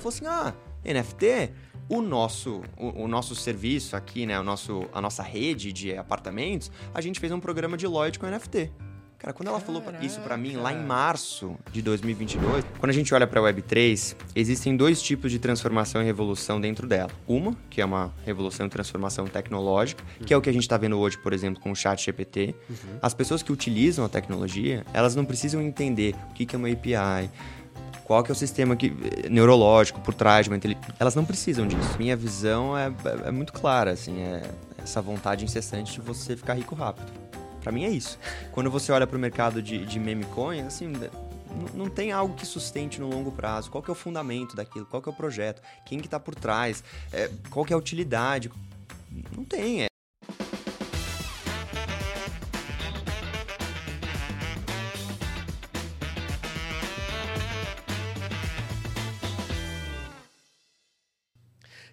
[0.00, 1.52] ela falou assim: ah, NFT,
[1.88, 6.70] o nosso, o, o, nosso serviço aqui, né, o nosso, a nossa rede de apartamentos,
[6.94, 8.72] a gente fez um programa de loyalty com NFT.
[9.18, 9.82] Cara, quando ela Caraca.
[9.82, 13.52] falou isso para mim lá em março de 2022, quando a gente olha para a
[13.52, 17.10] Web3, existem dois tipos de transformação e revolução dentro dela.
[17.28, 20.24] Uma, que é uma revolução e transformação tecnológica, uhum.
[20.24, 22.54] que é o que a gente está vendo hoje, por exemplo, com o Chat GPT.
[22.70, 22.76] Uhum.
[23.02, 26.70] As pessoas que utilizam a tecnologia, elas não precisam entender o que, que é uma
[26.70, 27.30] API,
[28.10, 28.92] qual que é o sistema que,
[29.30, 30.92] neurológico por trás de uma inteligência.
[30.98, 31.96] Elas não precisam disso.
[31.96, 34.42] Minha visão é, é, é muito clara, assim, é
[34.82, 37.06] essa vontade incessante de você ficar rico rápido.
[37.60, 38.18] Para mim é isso.
[38.50, 40.92] Quando você olha para o mercado de, de meme coin, assim,
[41.72, 43.70] não tem algo que sustente no longo prazo.
[43.70, 44.86] Qual que é o fundamento daquilo?
[44.86, 45.62] Qual que é o projeto?
[45.86, 46.82] Quem que está por trás?
[47.12, 48.50] É, qual que é a utilidade?
[49.36, 49.82] Não tem.
[49.82, 49.89] É,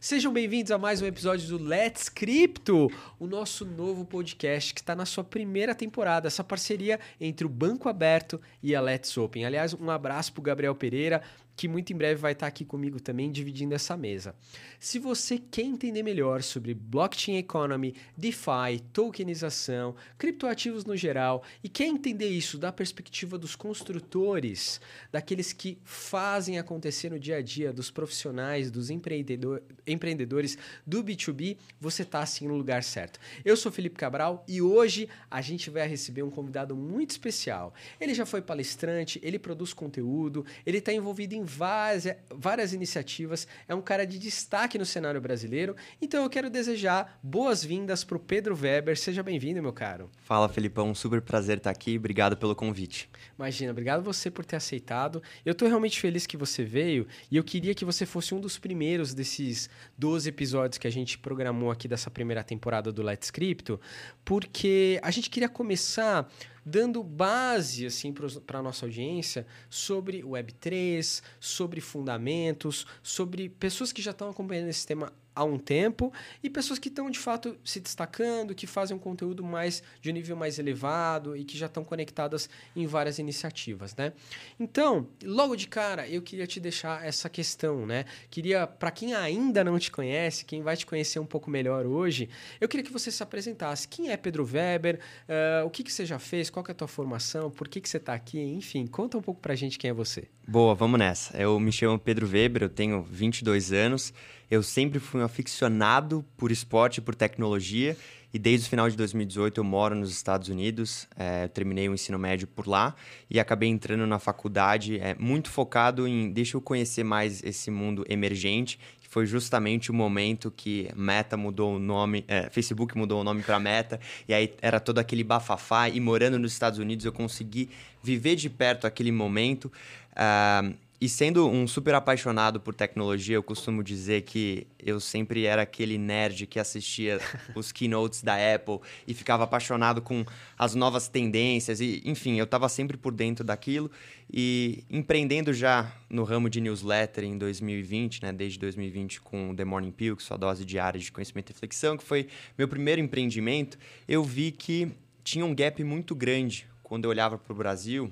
[0.07, 4.95] Sejam bem-vindos a mais um episódio do Let's Crypto, o nosso novo podcast que está
[4.95, 9.43] na sua primeira temporada, essa parceria entre o Banco Aberto e a Let's Open.
[9.43, 11.21] Aliás, um abraço para o Gabriel Pereira,
[11.57, 14.35] que muito em breve vai estar aqui comigo também dividindo essa mesa.
[14.79, 21.87] Se você quer entender melhor sobre blockchain economy, DeFi, tokenização, criptoativos no geral e quer
[21.87, 24.79] entender isso da perspectiva dos construtores,
[25.11, 31.57] daqueles que fazem acontecer no dia a dia, dos profissionais, dos empreendedor, empreendedores do B2B,
[31.81, 33.19] você está assim no lugar certo.
[33.43, 37.73] Eu sou Felipe Cabral e hoje a gente vai receber um convidado muito especial.
[37.99, 43.73] Ele já foi palestrante, ele produz conteúdo, ele está envolvido em várias, várias iniciativas, é
[43.73, 45.75] um cara de destaque no cenário brasileiro.
[46.01, 48.97] Então eu quero desejar boas-vindas para o Pedro Weber.
[48.97, 50.11] Seja bem-vindo, meu caro.
[50.21, 50.93] Fala, Felipão.
[50.93, 51.97] Super prazer estar aqui.
[51.97, 53.09] Obrigado pelo convite.
[53.37, 55.23] Imagina, obrigado você por ter aceitado.
[55.45, 58.59] Eu estou realmente feliz que você veio e eu queria que você fosse um dos
[58.59, 63.79] primeiros desses 12 episódios que a gente programou aqui dessa primeira temporada do Let's Crypto,
[64.25, 66.29] porque a gente queria começar
[66.69, 68.13] dando base assim
[68.45, 74.85] para a nossa audiência sobre Web3, sobre fundamentos, sobre pessoas que já estão acompanhando esse
[74.85, 76.11] tema há um tempo
[76.41, 80.13] e pessoas que estão de fato se destacando, que fazem um conteúdo mais de um
[80.13, 84.13] nível mais elevado e que já estão conectadas em várias iniciativas, né?
[84.59, 88.05] Então, logo de cara, eu queria te deixar essa questão, né?
[88.31, 92.29] Queria, para quem ainda não te conhece, quem vai te conhecer um pouco melhor hoje,
[92.59, 93.87] eu queria que você se apresentasse.
[93.87, 94.99] Quem é Pedro Weber?
[95.27, 96.49] Uh, o que, que você já fez?
[96.49, 97.51] Qual é a tua formação?
[97.51, 98.39] Por que, que você está aqui?
[98.39, 100.27] Enfim, conta um pouco para a gente quem é você.
[100.47, 101.37] Boa, vamos nessa.
[101.37, 104.13] Eu me chamo Pedro Weber, eu tenho 22 anos.
[104.49, 107.97] Eu sempre fui um aficionado por esporte e por tecnologia.
[108.33, 111.07] E desde o final de 2018 eu moro nos Estados Unidos.
[111.15, 112.93] É, terminei o ensino médio por lá
[113.29, 118.05] e acabei entrando na faculdade é, muito focado em deixa eu conhecer mais esse mundo
[118.07, 123.23] emergente que foi justamente o momento que Meta mudou o nome, é, Facebook mudou o
[123.23, 127.13] nome para Meta, e aí era todo aquele bafafá, e morando nos Estados Unidos eu
[127.13, 127.69] consegui
[128.03, 129.71] viver de perto aquele momento.
[130.11, 135.61] Uh, e sendo um super apaixonado por tecnologia, eu costumo dizer que eu sempre era
[135.61, 137.19] aquele nerd que assistia
[137.55, 140.25] os keynotes da Apple e ficava apaixonado com
[140.57, 141.79] as novas tendências.
[141.79, 143.91] E, enfim, eu estava sempre por dentro daquilo.
[144.31, 149.91] E empreendendo já no ramo de newsletter em 2020, né, desde 2020 com The Morning
[149.91, 152.27] Pill, que é sua dose diária de conhecimento e reflexão, que foi
[152.57, 153.77] meu primeiro empreendimento,
[154.07, 154.91] eu vi que
[155.23, 158.11] tinha um gap muito grande quando eu olhava para o Brasil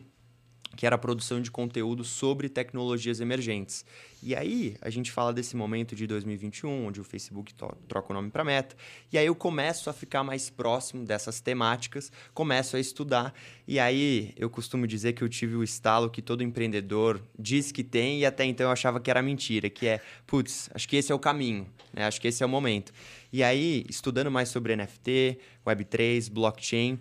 [0.75, 3.86] que era a produção de conteúdo sobre tecnologias emergentes.
[4.22, 7.53] E aí a gente fala desse momento de 2021, onde o Facebook
[7.88, 8.75] troca o nome para Meta,
[9.14, 13.34] e aí eu começo a ficar mais próximo dessas temáticas, começo a estudar,
[13.68, 17.84] e aí eu costumo dizer que eu tive o estalo que todo empreendedor diz que
[17.84, 21.12] tem, e até então eu achava que era mentira, que é, putz, acho que esse
[21.12, 22.06] é o caminho, né?
[22.06, 22.91] acho que esse é o momento.
[23.31, 27.00] E aí, estudando mais sobre NFT, Web3, blockchain,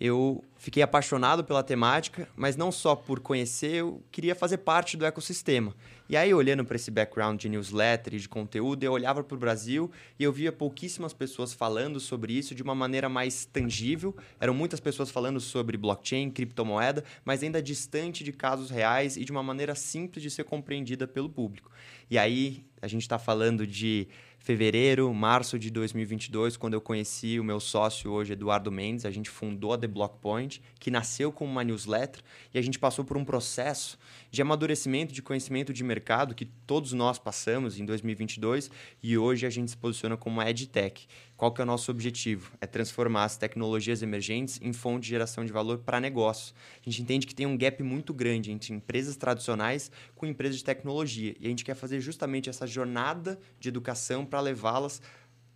[0.00, 5.06] eu fiquei apaixonado pela temática, mas não só por conhecer, eu queria fazer parte do
[5.06, 5.72] ecossistema.
[6.08, 9.38] E aí, olhando para esse background de newsletter e de conteúdo, eu olhava para o
[9.38, 9.88] Brasil
[10.18, 14.12] e eu via pouquíssimas pessoas falando sobre isso de uma maneira mais tangível.
[14.40, 19.30] Eram muitas pessoas falando sobre blockchain, criptomoeda, mas ainda distante de casos reais e de
[19.30, 21.70] uma maneira simples de ser compreendida pelo público.
[22.10, 24.08] E aí, a gente está falando de
[24.38, 29.28] fevereiro, março de 2022, quando eu conheci o meu sócio hoje, Eduardo Mendes, a gente
[29.28, 32.22] fundou a The Block Point que nasceu como uma newsletter,
[32.54, 33.98] e a gente passou por um processo
[34.36, 38.70] de amadurecimento de conhecimento de mercado que todos nós passamos em 2022
[39.02, 41.08] e hoje a gente se posiciona como EdTech.
[41.38, 42.52] Qual que é o nosso objetivo?
[42.60, 46.54] É transformar as tecnologias emergentes em fonte de geração de valor para negócios.
[46.82, 50.64] A gente entende que tem um gap muito grande entre empresas tradicionais com empresas de
[50.64, 55.00] tecnologia e a gente quer fazer justamente essa jornada de educação para levá-las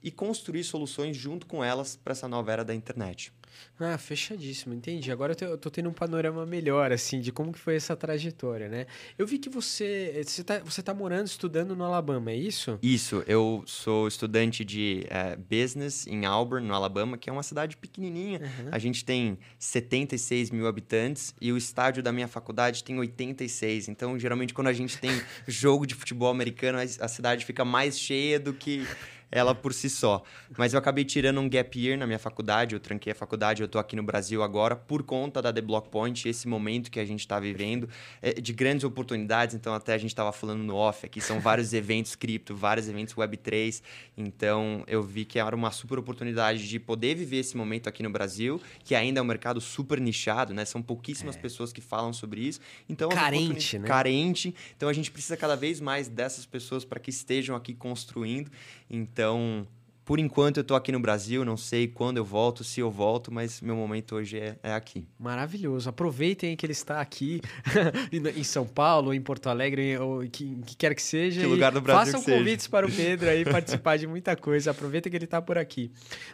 [0.02, 3.30] e construir soluções junto com elas para essa nova era da internet.
[3.78, 5.10] Ah, fechadíssimo, entendi.
[5.10, 8.86] Agora eu tô tendo um panorama melhor, assim, de como que foi essa trajetória, né?
[9.18, 12.78] Eu vi que você, você tá, você tá morando, estudando no Alabama, é isso?
[12.82, 17.76] Isso, eu sou estudante de uh, Business em Auburn, no Alabama, que é uma cidade
[17.76, 18.40] pequenininha.
[18.40, 18.68] Uhum.
[18.70, 23.88] A gente tem 76 mil habitantes e o estádio da minha faculdade tem 86.
[23.88, 25.10] Então, geralmente, quando a gente tem
[25.48, 28.86] jogo de futebol americano, a cidade fica mais cheia do que
[29.30, 30.22] ela por si só.
[30.56, 33.66] Mas eu acabei tirando um gap year na minha faculdade, eu tranquei a faculdade, eu
[33.66, 37.04] estou aqui no Brasil agora por conta da The Block Point, esse momento que a
[37.04, 37.88] gente está vivendo,
[38.20, 39.54] é, de grandes oportunidades.
[39.54, 43.14] Então, até a gente estava falando no off aqui, são vários eventos cripto, vários eventos
[43.14, 43.82] Web3.
[44.16, 48.10] Então, eu vi que era uma super oportunidade de poder viver esse momento aqui no
[48.10, 50.64] Brasil, que ainda é um mercado super nichado, né?
[50.64, 51.40] São pouquíssimas é.
[51.40, 52.60] pessoas que falam sobre isso.
[52.88, 53.86] Então, carente, né?
[53.86, 54.54] Carente.
[54.76, 58.50] Então, a gente precisa cada vez mais dessas pessoas para que estejam aqui construindo.
[58.90, 59.66] Então,
[60.10, 63.32] por enquanto eu estou aqui no Brasil, não sei quando eu volto, se eu volto,
[63.32, 65.06] mas meu momento hoje é, é aqui.
[65.16, 65.88] Maravilhoso.
[65.88, 67.40] Aproveitem que ele está aqui
[68.10, 71.42] em São Paulo, em Porto Alegre, ou que, que quer que seja.
[71.42, 74.72] Que lugar do Brasil Façam convites para o Pedro aí participar de muita coisa.
[74.72, 75.92] Aproveita que ele está por aqui.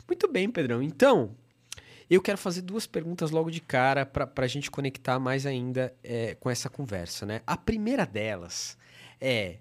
[0.08, 0.82] Muito bem, Pedrão.
[0.82, 1.36] Então,
[2.08, 6.34] eu quero fazer duas perguntas logo de cara para a gente conectar mais ainda é,
[6.36, 7.26] com essa conversa.
[7.26, 7.42] Né?
[7.46, 8.78] A primeira delas
[9.20, 9.56] é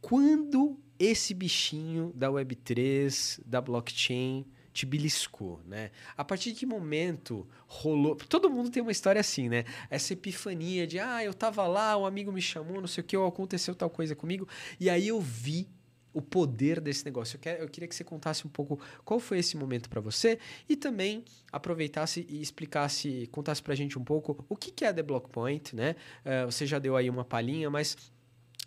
[0.00, 5.90] quando esse bichinho da Web3, da blockchain, te beliscou, né?
[6.14, 8.14] A partir de que momento rolou...
[8.16, 9.64] Todo mundo tem uma história assim, né?
[9.88, 13.16] Essa epifania de, ah, eu tava lá, um amigo me chamou, não sei o que,
[13.16, 14.46] ou aconteceu tal coisa comigo,
[14.78, 15.66] e aí eu vi
[16.12, 17.36] o poder desse negócio.
[17.36, 20.38] Eu, quero, eu queria que você contasse um pouco qual foi esse momento para você
[20.68, 24.94] e também aproveitasse e explicasse, contasse pra gente um pouco o que, que é a
[24.94, 25.96] The Block Point, né?
[26.24, 27.96] Uh, você já deu aí uma palhinha, mas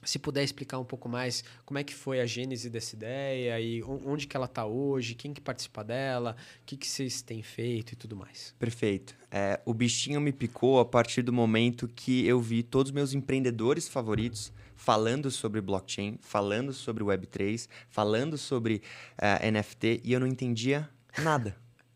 [0.05, 3.83] se puder explicar um pouco mais como é que foi a gênese dessa ideia e
[3.83, 7.93] onde que ela está hoje, quem que participa dela, o que, que vocês têm feito
[7.93, 8.53] e tudo mais.
[8.59, 9.15] Perfeito.
[9.31, 13.13] É, o bichinho me picou a partir do momento que eu vi todos os meus
[13.13, 18.81] empreendedores favoritos falando sobre blockchain, falando sobre Web3, falando sobre
[19.17, 20.89] uh, é, NFT e eu não entendia
[21.19, 21.55] nada.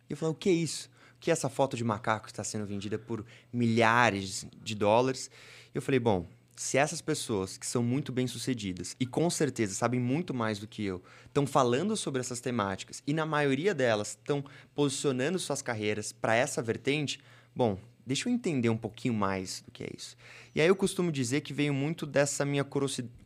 [0.09, 0.89] Eu falei, o que é isso?
[1.17, 5.29] O que é essa foto de macaco está sendo vendida por milhares de dólares?
[5.73, 6.25] E eu falei, bom,
[6.57, 10.67] se essas pessoas que são muito bem sucedidas e com certeza sabem muito mais do
[10.67, 14.43] que eu estão falando sobre essas temáticas e na maioria delas estão
[14.73, 17.19] posicionando suas carreiras para essa vertente,
[17.55, 20.17] bom, deixa eu entender um pouquinho mais do que é isso.
[20.55, 22.65] E aí eu costumo dizer que veio muito dessa minha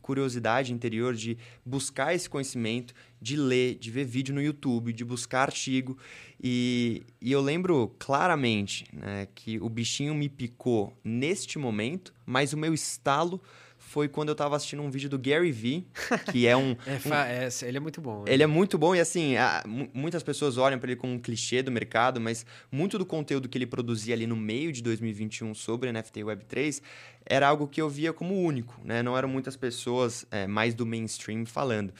[0.02, 2.92] curiosidade interior de buscar esse conhecimento,
[3.22, 5.96] de ler, de ver vídeo no YouTube, de buscar artigo.
[6.42, 12.58] E, e eu lembro claramente né, que o bichinho me picou neste momento, mas o
[12.58, 13.40] meu estalo
[13.78, 15.86] foi quando eu estava assistindo um vídeo do Gary Vee,
[16.32, 18.24] que é um, é, um é, ele é muito bom.
[18.24, 18.32] Né?
[18.32, 21.62] Ele é muito bom e assim, a, muitas pessoas olham para ele como um clichê
[21.62, 25.92] do mercado, mas muito do conteúdo que ele produzia ali no meio de 2021 sobre
[25.92, 26.82] NFT e Web3
[27.26, 29.02] era algo que eu via como único, né?
[29.02, 31.92] Não eram muitas pessoas é, mais do mainstream falando.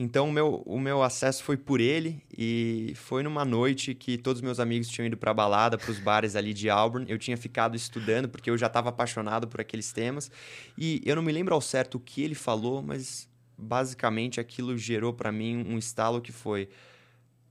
[0.00, 4.38] Então, o meu, o meu acesso foi por ele e foi numa noite que todos
[4.38, 7.04] os meus amigos tinham ido para balada, para os bares ali de Auburn.
[7.10, 10.30] Eu tinha ficado estudando porque eu já estava apaixonado por aqueles temas.
[10.78, 15.12] E eu não me lembro ao certo o que ele falou, mas basicamente aquilo gerou
[15.12, 16.68] para mim um estalo que foi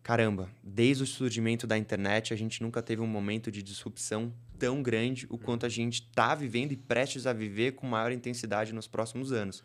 [0.01, 4.81] caramba, desde o surgimento da internet, a gente nunca teve um momento de disrupção tão
[4.81, 8.87] grande o quanto a gente está vivendo e prestes a viver com maior intensidade nos
[8.87, 9.61] próximos anos.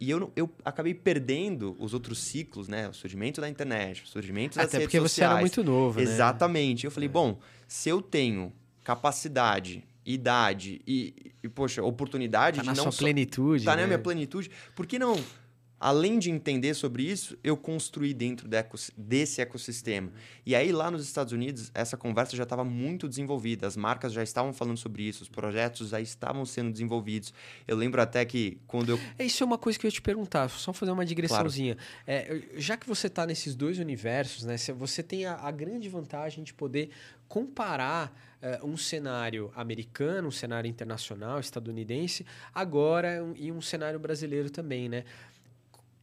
[0.00, 2.88] E eu, eu acabei perdendo os outros ciclos, né?
[2.88, 6.02] O surgimento da internet, o surgimento das Até redes porque você era muito novo, né?
[6.02, 6.86] Exatamente.
[6.86, 7.12] Eu falei, é.
[7.12, 7.38] bom,
[7.68, 8.50] se eu tenho
[8.82, 13.82] capacidade, idade e, e poxa, oportunidade tá de na não sua só, plenitude, tá né?
[13.82, 15.22] na minha plenitude, por que não
[15.80, 18.46] além de entender sobre isso, eu construí dentro
[18.96, 20.12] desse ecossistema.
[20.44, 24.22] E aí, lá nos Estados Unidos, essa conversa já estava muito desenvolvida, as marcas já
[24.22, 27.32] estavam falando sobre isso, os projetos já estavam sendo desenvolvidos.
[27.66, 29.00] Eu lembro até que quando eu.
[29.18, 31.76] É, isso é uma coisa que eu ia te perguntar, só fazer uma digressãozinha.
[31.76, 31.88] Claro.
[32.06, 36.44] É, já que você está nesses dois universos, né, você tem a, a grande vantagem
[36.44, 36.90] de poder
[37.30, 44.50] comparar uh, um cenário americano, um cenário internacional, estadunidense, agora um, e um cenário brasileiro
[44.50, 45.04] também, né?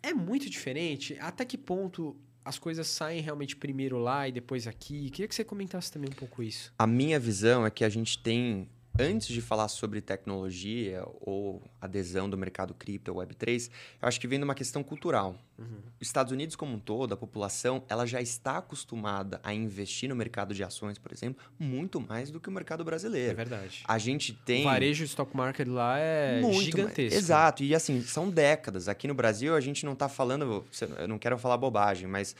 [0.01, 1.17] É muito diferente.
[1.19, 5.09] Até que ponto as coisas saem realmente primeiro lá e depois aqui?
[5.09, 6.73] Queria que você comentasse também um pouco isso.
[6.79, 12.29] A minha visão é que a gente tem antes de falar sobre tecnologia ou adesão
[12.29, 13.69] do mercado cripto ou Web3,
[14.01, 15.35] eu acho que vem de uma questão cultural.
[15.57, 15.79] Uhum.
[15.99, 20.53] Estados Unidos como um todo, a população, ela já está acostumada a investir no mercado
[20.53, 23.31] de ações, por exemplo, muito mais do que o mercado brasileiro.
[23.31, 23.83] É verdade.
[23.87, 24.61] A gente tem...
[24.61, 27.15] O varejo stock market lá é muito gigantesco.
[27.15, 27.23] Mais...
[27.23, 27.63] Exato.
[27.63, 28.87] E assim, são décadas.
[28.87, 30.65] Aqui no Brasil, a gente não está falando...
[30.97, 32.35] Eu não quero falar bobagem, mas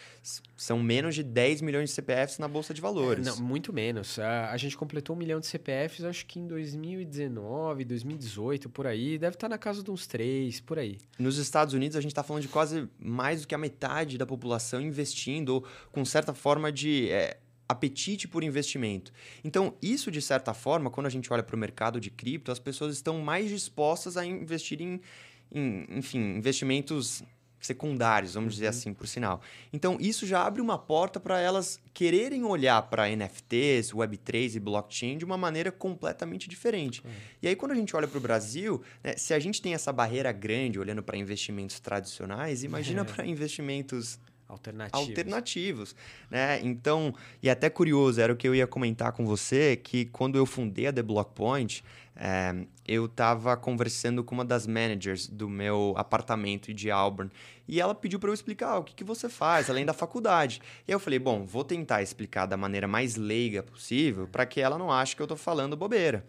[0.55, 3.25] são menos de 10 milhões de CPFs na Bolsa de Valores.
[3.25, 4.19] É, não, muito menos.
[4.19, 9.17] A, a gente completou um milhão de CPFs, acho que em 2019, 2018, por aí.
[9.17, 10.99] Deve estar na casa de uns três, por aí.
[11.17, 14.25] Nos Estados Unidos, a gente está falando de quase mais do que a metade da
[14.25, 19.11] população investindo ou com certa forma de é, apetite por investimento.
[19.43, 22.59] Então, isso, de certa forma, quando a gente olha para o mercado de cripto, as
[22.59, 25.01] pessoas estão mais dispostas a investir em,
[25.51, 27.23] em enfim, investimentos
[27.59, 28.55] secundários, vamos uhum.
[28.55, 29.41] dizer assim, por sinal.
[29.71, 35.17] Então, isso já abre uma porta para elas quererem olhar para NFTs, Web3 e blockchain
[35.17, 37.01] de uma maneira completamente diferente.
[37.03, 37.11] Uhum.
[37.41, 39.91] E aí, quando a gente olha para o Brasil, né, se a gente tem essa
[39.91, 43.03] barreira grande olhando para investimentos tradicionais, imagina é.
[43.03, 45.07] para investimentos alternativos.
[45.09, 45.95] alternativos,
[46.29, 46.59] né?
[46.61, 50.45] Então, e até curioso, era o que eu ia comentar com você, que quando eu
[50.45, 51.83] fundei a The Block Point,
[52.15, 52.55] é,
[52.87, 57.31] eu estava conversando com uma das managers do meu apartamento de Auburn
[57.67, 60.61] e ela pediu para eu explicar o que, que você faz além da faculdade.
[60.87, 64.77] E eu falei, bom, vou tentar explicar da maneira mais leiga possível para que ela
[64.77, 66.25] não ache que eu estou falando bobeira.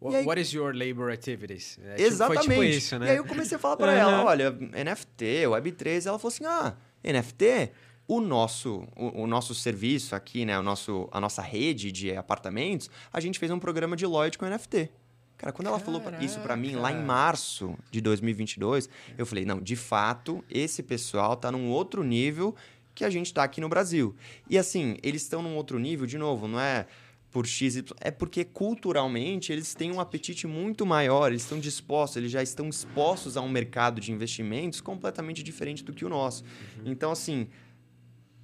[0.00, 0.14] Uhum.
[0.14, 0.24] Aí...
[0.24, 1.78] What is your labor activities?
[1.82, 2.42] É, Exatamente.
[2.42, 3.06] Tipo, tipo isso, né?
[3.06, 3.98] E aí eu comecei a falar para uhum.
[3.98, 7.72] ela, olha, NFT, Web3, ela falou assim, ah, NFT,
[8.06, 12.90] o nosso, o, o, nosso serviço aqui, né, o nosso, a nossa rede de apartamentos,
[13.12, 14.90] a gente fez um programa de Lloyd com NFT.
[15.36, 16.00] Cara, quando ela Caraca.
[16.00, 20.82] falou isso para mim lá em março de 2022, eu falei, não, de fato, esse
[20.82, 22.56] pessoal tá num outro nível
[22.92, 24.16] que a gente tá aqui no Brasil.
[24.50, 26.86] E assim, eles estão num outro nível, de novo, não é
[27.30, 32.30] por X, é porque culturalmente eles têm um apetite muito maior, eles estão dispostos, eles
[32.30, 36.42] já estão expostos a um mercado de investimentos completamente diferente do que o nosso.
[36.42, 36.84] Uhum.
[36.86, 37.48] Então, assim,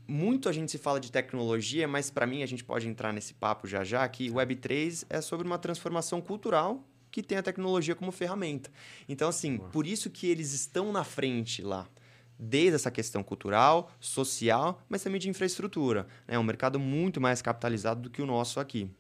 [0.07, 3.33] muito a gente se fala de tecnologia, mas para mim a gente pode entrar nesse
[3.35, 8.13] papo já já que Web3 é sobre uma transformação cultural que tem a tecnologia como
[8.13, 8.71] ferramenta.
[9.09, 11.89] Então assim, por isso que eles estão na frente lá.
[12.39, 16.07] Desde essa questão cultural, social, mas também de infraestrutura.
[16.27, 18.91] É um mercado muito mais capitalizado do que o nosso aqui.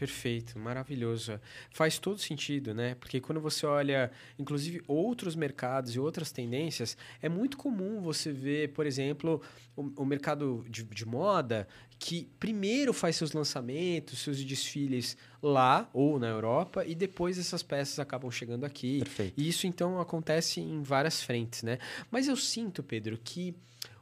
[0.00, 1.38] Perfeito, maravilhoso.
[1.70, 2.94] Faz todo sentido, né?
[2.94, 8.72] Porque quando você olha, inclusive, outros mercados e outras tendências, é muito comum você ver,
[8.72, 9.42] por exemplo,
[9.76, 16.18] o, o mercado de, de, moda que primeiro faz seus lançamentos, seus desfiles lá ou
[16.18, 19.00] na Europa e depois essas peças acabam chegando aqui.
[19.00, 19.34] Perfeito.
[19.38, 21.76] E isso então acontece em várias frentes, né?
[22.10, 23.54] Mas eu sinto, Pedro, que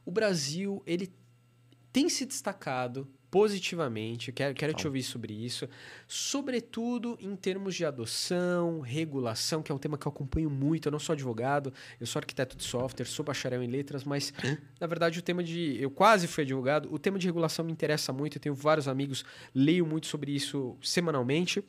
[0.06, 1.12] o Brasil ele
[1.92, 4.32] tem se destacado positivamente.
[4.32, 5.68] Quero, quero te ouvir sobre isso.
[6.06, 10.86] Sobretudo em termos de adoção, regulação, que é um tema que eu acompanho muito.
[10.86, 14.32] Eu não sou advogado, eu sou arquiteto de software, sou bacharel em letras, mas
[14.80, 15.76] na verdade o tema de.
[15.80, 16.92] Eu quase fui advogado.
[16.92, 18.36] O tema de regulação me interessa muito.
[18.36, 21.62] Eu tenho vários amigos, leio muito sobre isso semanalmente.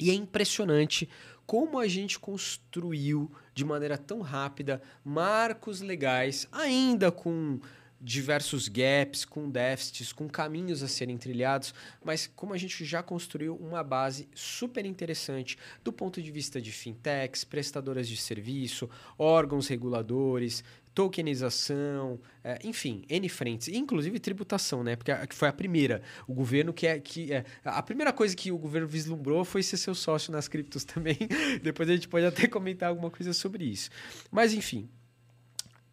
[0.00, 1.08] E é impressionante
[1.44, 7.58] como a gente construiu de maneira tão rápida marcos legais, ainda com
[8.00, 11.74] diversos gaps, com déficits, com caminhos a serem trilhados,
[12.04, 16.70] mas como a gente já construiu uma base super interessante do ponto de vista de
[16.70, 18.88] fintechs, prestadoras de serviço,
[19.18, 20.62] órgãos reguladores,
[20.98, 24.96] tokenização, é, enfim, N frentes, inclusive tributação, né?
[24.96, 26.02] Porque foi a primeira.
[26.26, 26.98] O governo que é.
[26.98, 30.82] Que é, a primeira coisa que o governo vislumbrou foi ser seu sócio nas criptos
[30.84, 31.16] também.
[31.62, 33.90] Depois a gente pode até comentar alguma coisa sobre isso.
[34.28, 34.88] Mas, enfim,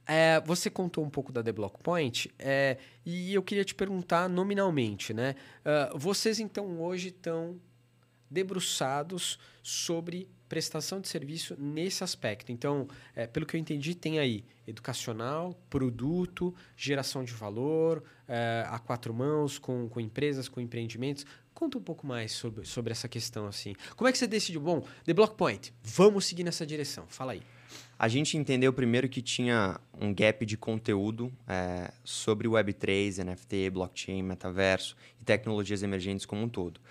[0.08, 4.30] é, você contou um pouco da The Block Point é, e eu queria te perguntar
[4.30, 5.36] nominalmente, né?
[5.62, 7.60] Uh, vocês então hoje estão
[8.30, 12.52] debruçados sobre prestação de serviço nesse aspecto.
[12.52, 18.78] Então, é, pelo que eu entendi, tem aí educacional, produto, geração de valor, é, a
[18.78, 21.26] quatro mãos, com, com empresas, com empreendimentos.
[21.54, 23.74] Conta um pouco mais sobre, sobre essa questão assim.
[23.96, 24.62] Como é que você decidiu?
[24.62, 27.06] Bom, The Block Point, vamos seguir nessa direção.
[27.08, 27.42] Fala aí.
[27.98, 34.22] A gente entendeu primeiro que tinha um gap de conteúdo é, sobre Web3, NFT, blockchain,
[34.22, 36.82] metaverso e tecnologias emergentes como um todo.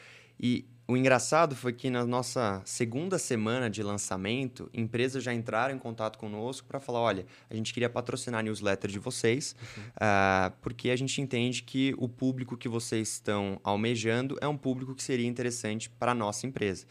[0.40, 5.78] E o engraçado foi que na nossa segunda semana de lançamento, empresas já entraram em
[5.78, 9.82] contato conosco para falar: olha, a gente queria patrocinar a newsletter de vocês, uhum.
[9.84, 14.94] uh, porque a gente entende que o público que vocês estão almejando é um público
[14.94, 16.86] que seria interessante para a nossa empresa.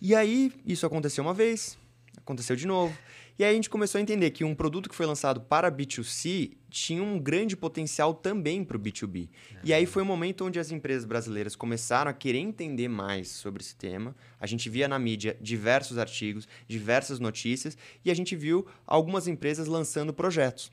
[0.00, 1.78] E aí, isso aconteceu uma vez,
[2.16, 2.96] aconteceu de novo.
[3.38, 6.52] E aí a gente começou a entender que um produto que foi lançado para B2C
[6.68, 9.28] tinha um grande potencial também para o B2B.
[9.64, 13.28] E aí foi o um momento onde as empresas brasileiras começaram a querer entender mais
[13.28, 14.14] sobre esse tema.
[14.38, 19.66] A gente via na mídia diversos artigos, diversas notícias, e a gente viu algumas empresas
[19.66, 20.70] lançando projetos.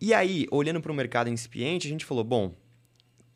[0.00, 2.56] E aí, olhando para o mercado incipiente, a gente falou: bom,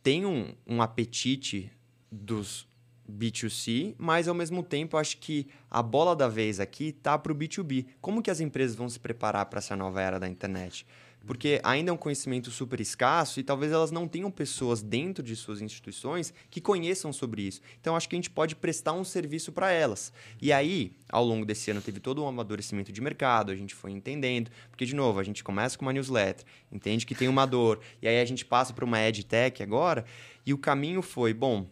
[0.03, 1.71] tem um, um apetite
[2.11, 2.67] dos
[3.11, 7.37] B2C, mas ao mesmo tempo acho que a bola da vez aqui tá para o
[7.37, 7.87] B2B.
[8.01, 10.87] Como que as empresas vão se preparar para essa nova era da internet?
[11.27, 15.35] Porque ainda é um conhecimento super escasso e talvez elas não tenham pessoas dentro de
[15.35, 17.61] suas instituições que conheçam sobre isso.
[17.81, 20.13] Então acho que a gente pode prestar um serviço para elas.
[20.41, 23.91] E aí, ao longo desse ano, teve todo um amadurecimento de mercado, a gente foi
[23.91, 24.53] entendendo.
[24.71, 28.07] Porque, de novo, a gente começa com uma newsletter, entende que tem uma dor, e
[28.07, 30.05] aí a gente passa para uma EdTech agora,
[30.45, 31.67] e o caminho foi, bom,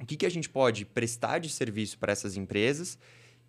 [0.00, 2.98] o que, que a gente pode prestar de serviço para essas empresas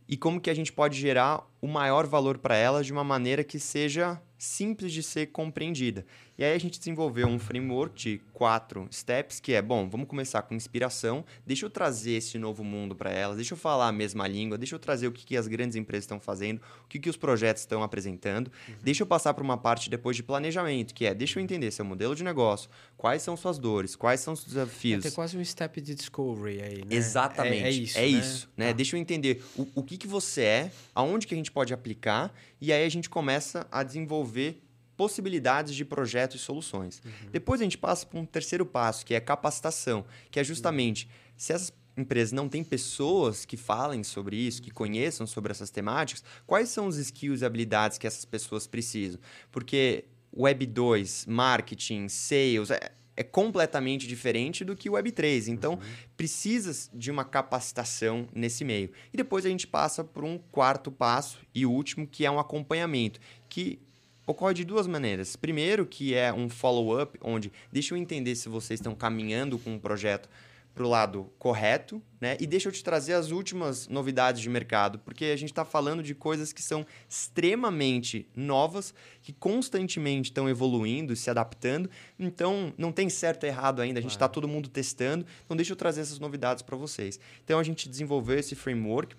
[0.08, 3.44] e como que a gente pode gerar o maior valor para elas de uma maneira
[3.44, 6.06] que seja simples de ser compreendida.
[6.38, 10.44] E aí a gente desenvolveu um framework de quatro steps, que é, bom, vamos começar
[10.44, 14.28] com inspiração, deixa eu trazer esse novo mundo para elas, deixa eu falar a mesma
[14.28, 17.10] língua, deixa eu trazer o que, que as grandes empresas estão fazendo, o que, que
[17.10, 18.76] os projetos estão apresentando, uhum.
[18.84, 21.84] deixa eu passar para uma parte depois de planejamento, que é, deixa eu entender seu
[21.84, 25.00] modelo de negócio, quais são suas dores, quais são os desafios.
[25.04, 26.96] É, tem quase um step de discovery aí, né?
[26.96, 27.64] Exatamente.
[27.64, 28.08] É, é isso, É né?
[28.08, 28.68] isso, né?
[28.68, 28.74] Tá.
[28.74, 32.32] Deixa eu entender o, o que, que você é, aonde que a gente pode aplicar,
[32.62, 34.62] e aí a gente começa a desenvolver
[34.98, 37.02] possibilidades de projetos e soluções.
[37.06, 37.30] Uhum.
[37.32, 41.54] Depois a gente passa para um terceiro passo, que é capacitação, que é justamente se
[41.54, 46.70] essas empresas não têm pessoas que falem sobre isso, que conheçam sobre essas temáticas, quais
[46.70, 49.20] são os skills e habilidades que essas pessoas precisam?
[49.52, 55.48] Porque Web 2, marketing, sales, é, é completamente diferente do que o Web 3.
[55.48, 55.80] Então, uhum.
[56.16, 58.92] precisa de uma capacitação nesse meio.
[59.12, 63.20] E depois a gente passa por um quarto passo e último, que é um acompanhamento,
[63.50, 63.80] que
[64.28, 65.36] ocorre de duas maneiras.
[65.36, 69.80] Primeiro, que é um follow-up, onde deixa eu entender se vocês estão caminhando com um
[69.80, 70.30] projeto
[70.76, 72.38] para o lado correto, né?
[72.40, 76.04] E deixa eu te trazer as últimas novidades de mercado, porque a gente está falando
[76.04, 78.94] de coisas que são extremamente novas,
[79.24, 81.90] que constantemente estão evoluindo, se adaptando.
[82.20, 84.00] Então, não tem certo e errado ainda.
[84.00, 85.26] A gente está todo mundo testando.
[85.44, 87.20] Então, deixa eu trazer essas novidades para vocês.
[87.44, 89.16] Então, a gente desenvolveu esse framework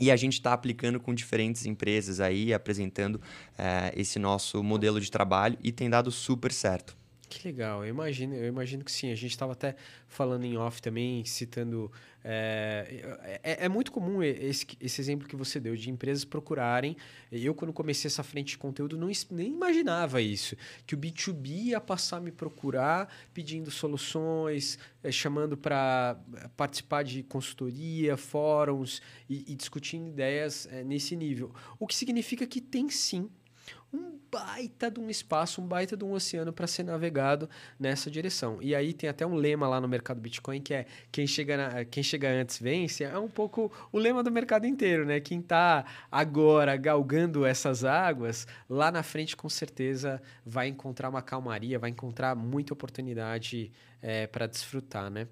[0.00, 3.20] e a gente está aplicando com diferentes empresas aí, apresentando
[3.58, 6.99] é, esse nosso modelo de trabalho e tem dado super certo.
[7.30, 9.12] Que legal, eu imagino, eu imagino que sim.
[9.12, 9.76] A gente estava até
[10.08, 11.90] falando em off também, citando.
[12.24, 16.96] É, é, é, muito comum esse, esse exemplo que você deu de empresas procurarem.
[17.30, 20.56] Eu, quando comecei essa frente de conteúdo, não, nem imaginava isso.
[20.84, 26.18] Que o B2B ia passar a me procurar pedindo soluções, é, chamando para
[26.56, 31.54] participar de consultoria, fóruns e, e discutindo ideias é, nesse nível.
[31.78, 33.30] O que significa que tem sim
[33.92, 37.48] um baita de um espaço, um baita de um oceano para ser navegado
[37.78, 38.58] nessa direção.
[38.62, 41.84] E aí tem até um lema lá no mercado Bitcoin que é quem chega, na,
[41.84, 43.02] quem chega antes vence.
[43.02, 45.18] É um pouco o lema do mercado inteiro, né?
[45.20, 51.78] Quem está agora galgando essas águas, lá na frente com certeza vai encontrar uma calmaria,
[51.78, 55.26] vai encontrar muita oportunidade é, para desfrutar, né?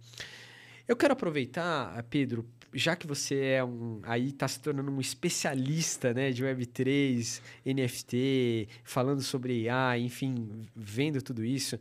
[0.88, 6.14] Eu quero aproveitar, Pedro, já que você é um aí está se tornando um especialista
[6.14, 11.78] né, de Web3, NFT, falando sobre AI, enfim, vendo tudo isso,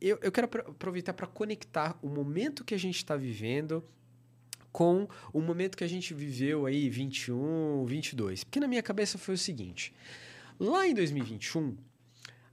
[0.00, 3.84] eu, eu quero aproveitar para conectar o momento que a gente está vivendo
[4.72, 8.44] com o momento que a gente viveu aí, 21, 22.
[8.44, 9.92] Porque na minha cabeça foi o seguinte:
[10.58, 11.76] lá em 2021,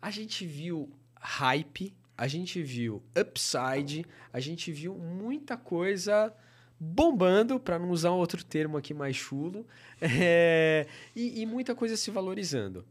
[0.01, 0.89] a gente viu
[1.21, 6.33] hype, a gente viu upside, a gente viu muita coisa
[6.79, 9.65] bombando, para não usar outro termo aqui mais chulo,
[10.01, 12.85] é, e, e, muita coisa se valorizando.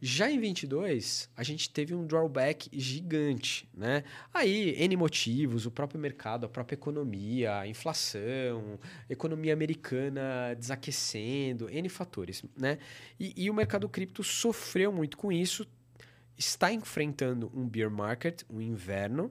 [0.00, 4.04] Já em 22, a gente teve um drawback gigante, né?
[4.32, 8.78] Aí, N motivos, o próprio mercado, a própria economia, a inflação,
[9.10, 12.78] economia americana desaquecendo, N fatores, né?
[13.18, 15.66] E, e o mercado cripto sofreu muito com isso,
[16.38, 19.30] está enfrentando um bear market, um inverno,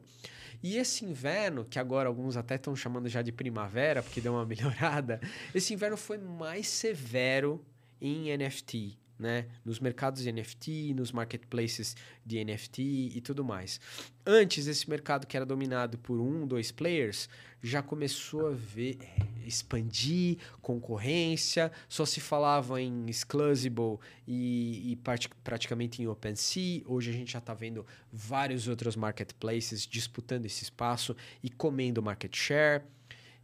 [0.61, 4.45] e esse inverno, que agora alguns até estão chamando já de primavera, porque deu uma
[4.45, 5.21] melhorada,
[5.55, 7.63] esse inverno foi mais severo
[8.01, 9.47] em NFT, né?
[9.65, 12.81] Nos mercados de NFT, nos marketplaces de NFT
[13.15, 13.79] e tudo mais.
[14.25, 17.29] Antes, esse mercado que era dominado por um, dois players,
[17.61, 24.99] já começou a ver é, expandir concorrência, só se falava em Exclusible e, e
[25.43, 26.83] praticamente em OpenSea.
[26.85, 32.35] Hoje a gente já está vendo vários outros marketplaces disputando esse espaço e comendo market
[32.35, 32.83] share.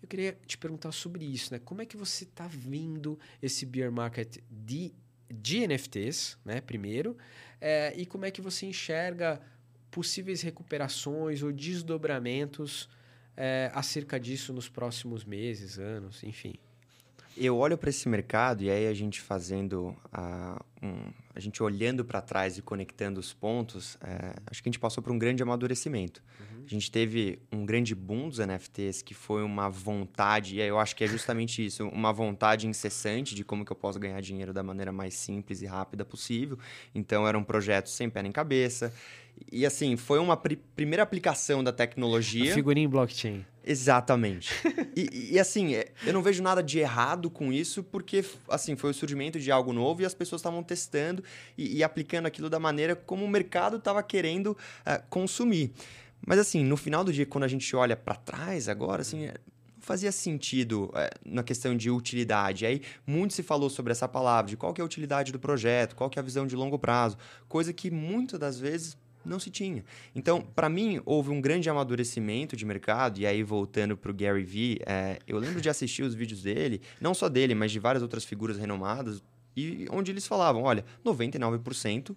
[0.01, 1.59] Eu queria te perguntar sobre isso, né?
[1.63, 4.93] Como é que você está vendo esse bear market de,
[5.41, 6.61] de NFTs, né?
[6.61, 7.17] Primeiro,
[7.59, 9.41] é, e como é que você enxerga
[9.89, 12.89] possíveis recuperações ou desdobramentos
[13.37, 16.55] é, acerca disso nos próximos meses, anos, enfim?
[17.35, 22.05] Eu olho para esse mercado e aí a gente fazendo a, um, a gente olhando
[22.05, 25.41] para trás e conectando os pontos, é, acho que a gente passou por um grande
[25.41, 26.21] amadurecimento.
[26.39, 26.52] Uhum.
[26.65, 30.95] A gente teve um grande boom dos NFTs que foi uma vontade, e eu acho
[30.95, 34.63] que é justamente isso, uma vontade incessante de como que eu posso ganhar dinheiro da
[34.63, 36.57] maneira mais simples e rápida possível.
[36.93, 38.93] Então era um projeto sem pé nem cabeça.
[39.51, 42.51] E assim, foi uma pr primeira aplicação da tecnologia.
[42.51, 43.45] A figurinha em blockchain.
[43.65, 44.53] Exatamente.
[44.95, 48.91] e, e, assim, é, eu não vejo nada de errado com isso, porque assim, foi
[48.91, 51.23] o surgimento de algo novo e as pessoas estavam testando
[51.57, 55.71] e, e, aplicando aquilo da maneira como o mercado estava querendo uh, consumir.
[56.25, 59.33] Mas assim, no final do dia, quando a gente olha para trás agora, assim, é,
[59.75, 62.65] não fazia sentido é, na questão de utilidade.
[62.65, 65.95] Aí muito se falou sobre essa palavra, de qual que é a utilidade do projeto,
[65.95, 69.49] qual que é a visão de longo prazo, coisa que muitas das vezes não se
[69.49, 69.83] tinha.
[70.13, 73.19] Então, para mim, houve um grande amadurecimento de mercado.
[73.19, 76.81] E aí, voltando para o Gary Vee, é, eu lembro de assistir os vídeos dele,
[76.99, 79.23] não só dele, mas de várias outras figuras renomadas,
[79.55, 82.15] e onde eles falavam: olha, 99%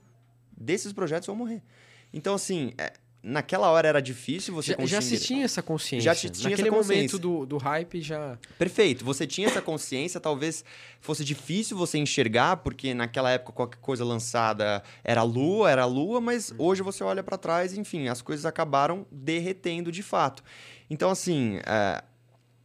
[0.56, 1.62] desses projetos vão morrer.
[2.12, 2.92] Então, assim, é,
[3.26, 4.92] naquela hora era difícil você já, conseguir...
[4.92, 6.04] Já se tinha essa consciência.
[6.04, 6.96] Já tinha Naquele essa consciência.
[6.96, 8.38] momento do, do hype já...
[8.56, 9.04] Perfeito.
[9.04, 10.64] Você tinha essa consciência, talvez
[11.00, 16.54] fosse difícil você enxergar, porque naquela época qualquer coisa lançada era lua, era lua, mas
[16.56, 20.44] hoje você olha para trás, enfim, as coisas acabaram derretendo de fato.
[20.88, 22.04] Então, assim, é,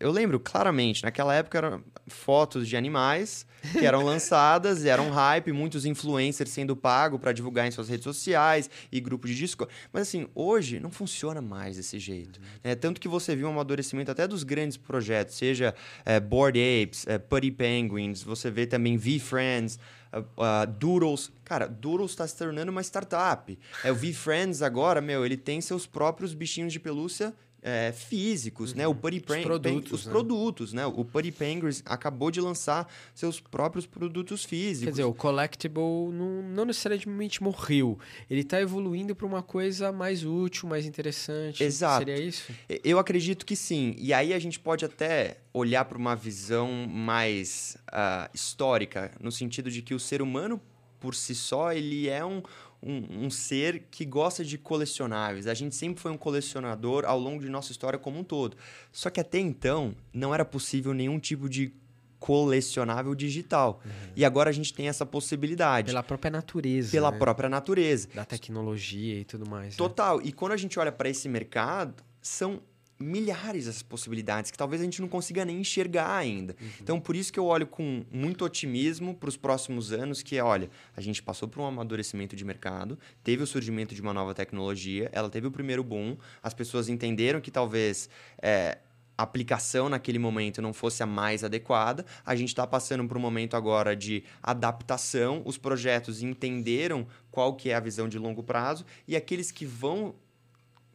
[0.02, 5.86] eu lembro claramente, naquela época eram fotos de animais que eram lançadas, eram hype, muitos
[5.86, 9.68] influencers sendo pagos para divulgar em suas redes sociais e grupos de disco.
[9.94, 12.40] Mas assim, hoje não funciona mais desse jeito.
[12.40, 12.46] Uhum.
[12.64, 17.06] É, tanto que você viu um amadurecimento até dos grandes projetos, seja é, Bored Apes,
[17.08, 19.80] é, Putty Penguins, você vê também V-Friends,
[20.14, 21.32] Uh, uh, Doodles.
[21.46, 23.58] Cara, Doodles está se tornando uma startup.
[23.82, 28.78] É, o V-Friends agora, meu, ele tem seus próprios bichinhos de pelúcia é, físicos, uhum.
[28.78, 28.88] né?
[28.88, 30.12] O Putty Penguins, os, produtos, os né?
[30.12, 30.86] produtos, né?
[30.86, 34.86] O Putty Penguins acabou de lançar seus próprios produtos físicos.
[34.86, 38.00] Quer dizer, o collectible não, não necessariamente morreu.
[38.30, 41.63] Ele está evoluindo para uma coisa mais útil, mais interessante.
[41.63, 42.06] Exato.
[42.06, 42.52] Seria isso?
[42.84, 43.95] Eu acredito que sim.
[43.97, 49.69] E aí a gente pode até olhar para uma visão mais uh, histórica, no sentido
[49.69, 50.60] de que o ser humano
[51.00, 52.43] por si só ele é um
[52.82, 55.48] um, um, ser que gosta de colecionáveis.
[55.48, 58.58] A gente sempre foi um colecionador ao longo de nossa história como um todo.
[58.91, 61.74] Só que até então não era possível nenhum tipo de
[62.20, 63.82] colecionável digital.
[63.84, 63.91] Uhum.
[64.15, 65.88] E agora a gente tem essa possibilidade.
[65.88, 66.91] Pela própria natureza.
[66.91, 67.17] Pela né?
[67.17, 68.08] própria natureza.
[68.13, 69.70] Da tecnologia e tudo mais.
[69.70, 69.78] Né?
[69.78, 70.17] Total.
[70.17, 70.26] Né?
[70.28, 72.62] E quando a gente olha para esse mercado, são
[73.02, 76.56] milhares as possibilidades que talvez a gente não consiga nem enxergar ainda.
[76.60, 76.70] Uhum.
[76.82, 80.44] Então, por isso que eu olho com muito otimismo para os próximos anos, que é,
[80.44, 84.34] olha, a gente passou por um amadurecimento de mercado, teve o surgimento de uma nova
[84.34, 88.10] tecnologia, ela teve o primeiro boom, as pessoas entenderam que talvez...
[88.42, 88.78] É,
[89.18, 92.04] a aplicação naquele momento não fosse a mais adequada.
[92.26, 95.44] A gente está passando por um momento agora de adaptação.
[95.46, 100.16] Os projetos entenderam qual que é a visão de longo prazo e aqueles que vão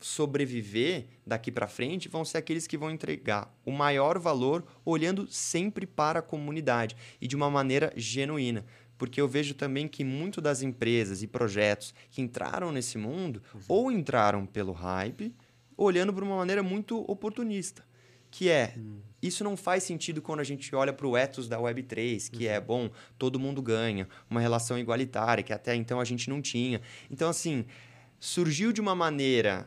[0.00, 5.86] sobreviver daqui para frente vão ser aqueles que vão entregar o maior valor olhando sempre
[5.86, 8.64] para a comunidade e de uma maneira genuína.
[8.98, 13.60] Porque eu vejo também que muito das empresas e projetos que entraram nesse mundo uhum.
[13.68, 15.34] ou entraram pelo hype,
[15.76, 17.84] olhando por uma maneira muito oportunista.
[18.30, 19.00] Que é, uhum.
[19.20, 22.52] isso não faz sentido quando a gente olha para o ethos da Web3, que é,
[22.52, 22.56] uhum.
[22.56, 26.80] é, bom, todo mundo ganha, uma relação igualitária, que até então a gente não tinha.
[27.10, 27.66] Então, assim,
[28.18, 29.66] surgiu de uma maneira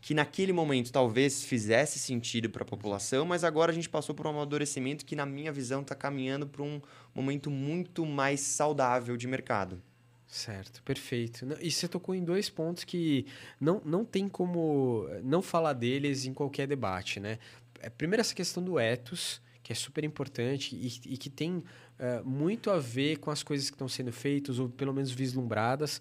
[0.00, 4.26] que naquele momento talvez fizesse sentido para a população, mas agora a gente passou por
[4.26, 6.80] um amadurecimento que, na minha visão, está caminhando para um
[7.14, 9.82] momento muito mais saudável de mercado.
[10.26, 11.46] Certo, perfeito.
[11.60, 13.26] E você tocou em dois pontos que
[13.58, 17.38] não, não tem como não falar deles em qualquer debate, né?
[17.80, 22.24] É, primeiro, essa questão do ethos, que é super importante e, e que tem uh,
[22.24, 26.00] muito a ver com as coisas que estão sendo feitas, ou pelo menos vislumbradas.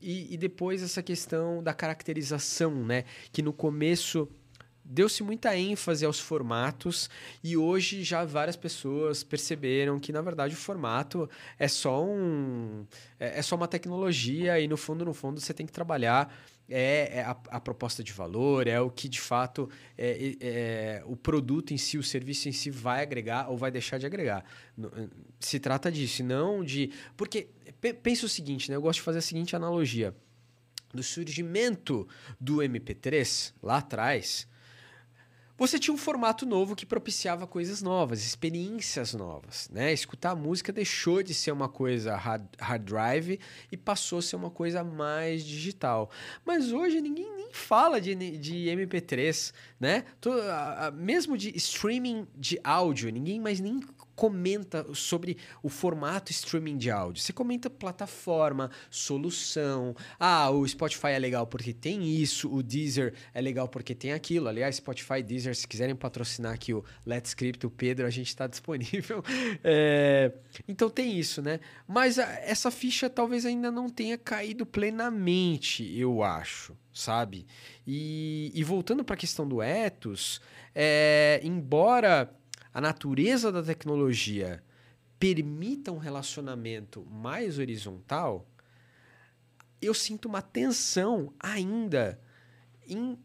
[0.00, 3.04] E, e depois essa questão da caracterização, né?
[3.32, 4.28] Que no começo
[4.88, 7.10] deu-se muita ênfase aos formatos
[7.42, 11.28] e hoje já várias pessoas perceberam que na verdade o formato
[11.58, 12.86] é só um
[13.18, 16.32] é, é só uma tecnologia e no fundo no fundo você tem que trabalhar
[16.68, 21.16] é, é a, a, proposta de valor, é o que de fato é, é, o
[21.16, 24.44] produto em si, o serviço em si vai agregar ou vai deixar de agregar.
[25.38, 26.90] Se trata disso, não de.
[27.16, 27.48] Porque
[27.92, 28.76] pensa o seguinte, né?
[28.76, 30.14] Eu gosto de fazer a seguinte analogia.
[30.92, 32.08] Do surgimento
[32.40, 34.48] do MP3 lá atrás,
[35.58, 39.90] você tinha um formato novo que propiciava coisas novas, experiências novas, né?
[39.90, 43.40] Escutar música deixou de ser uma coisa hard, hard drive
[43.72, 46.10] e passou a ser uma coisa mais digital.
[46.44, 50.04] Mas hoje ninguém nem fala de, de MP3, né?
[50.20, 53.80] Tô, a, a, mesmo de streaming de áudio, ninguém mais nem
[54.16, 57.22] comenta sobre o formato streaming de áudio.
[57.22, 59.94] Você comenta plataforma, solução.
[60.18, 64.48] Ah, o Spotify é legal porque tem isso, o Deezer é legal porque tem aquilo.
[64.48, 68.46] Aliás, Spotify, Deezer, se quiserem patrocinar aqui o Let's Script, o Pedro, a gente está
[68.46, 69.22] disponível.
[69.62, 70.32] É...
[70.66, 71.60] Então tem isso, né?
[71.86, 77.46] Mas a, essa ficha talvez ainda não tenha caído plenamente, eu acho, sabe?
[77.86, 80.40] E, e voltando para a questão do ethos,
[80.74, 82.32] é, embora
[82.76, 84.62] a natureza da tecnologia
[85.18, 88.46] permita um relacionamento mais horizontal,
[89.80, 92.20] eu sinto uma tensão ainda
[92.86, 93.18] em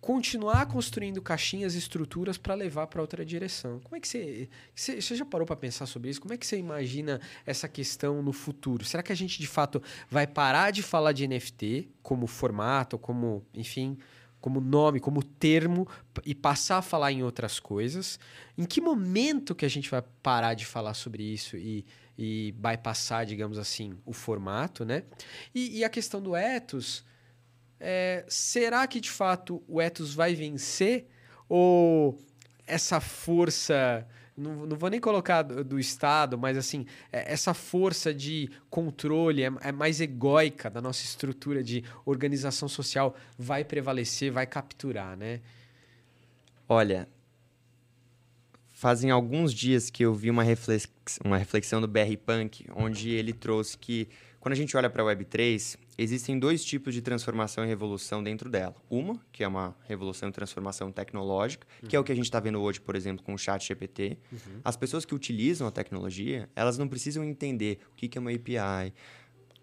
[0.00, 3.78] continuar construindo caixinhas e estruturas para levar para outra direção.
[3.78, 6.20] Como é que você, você, já parou para pensar sobre isso?
[6.20, 8.84] Como é que você imagina essa questão no futuro?
[8.84, 13.46] Será que a gente de fato vai parar de falar de NFT como formato, como,
[13.54, 13.96] enfim,
[14.44, 15.88] como nome, como termo
[16.22, 18.20] e passar a falar em outras coisas.
[18.58, 21.82] Em que momento que a gente vai parar de falar sobre isso e,
[22.18, 25.04] e bypassar, digamos assim, o formato, né?
[25.54, 27.06] E, e a questão do ethos,
[27.80, 31.08] é, será que de fato o ethos vai vencer
[31.48, 32.22] ou
[32.66, 38.12] essa força não, não vou nem colocar do, do Estado, mas assim, é, essa força
[38.12, 44.46] de controle é, é, mais egóica da nossa estrutura de organização social vai prevalecer, vai
[44.46, 45.40] capturar, né?
[46.68, 47.08] Olha,
[48.72, 50.88] fazem alguns dias que eu vi uma, reflex,
[51.24, 54.08] uma reflexão do BR Punk, onde ele trouxe que
[54.40, 58.50] quando a gente olha para a Web3, existem dois tipos de transformação e revolução dentro
[58.50, 58.74] dela.
[58.90, 61.88] Uma, que é uma revolução e transformação tecnológica, uhum.
[61.88, 64.18] que é o que a gente está vendo hoje, por exemplo, com o chat GPT.
[64.32, 64.60] Uhum.
[64.64, 68.30] As pessoas que utilizam a tecnologia, elas não precisam entender o que, que é uma
[68.30, 68.92] API,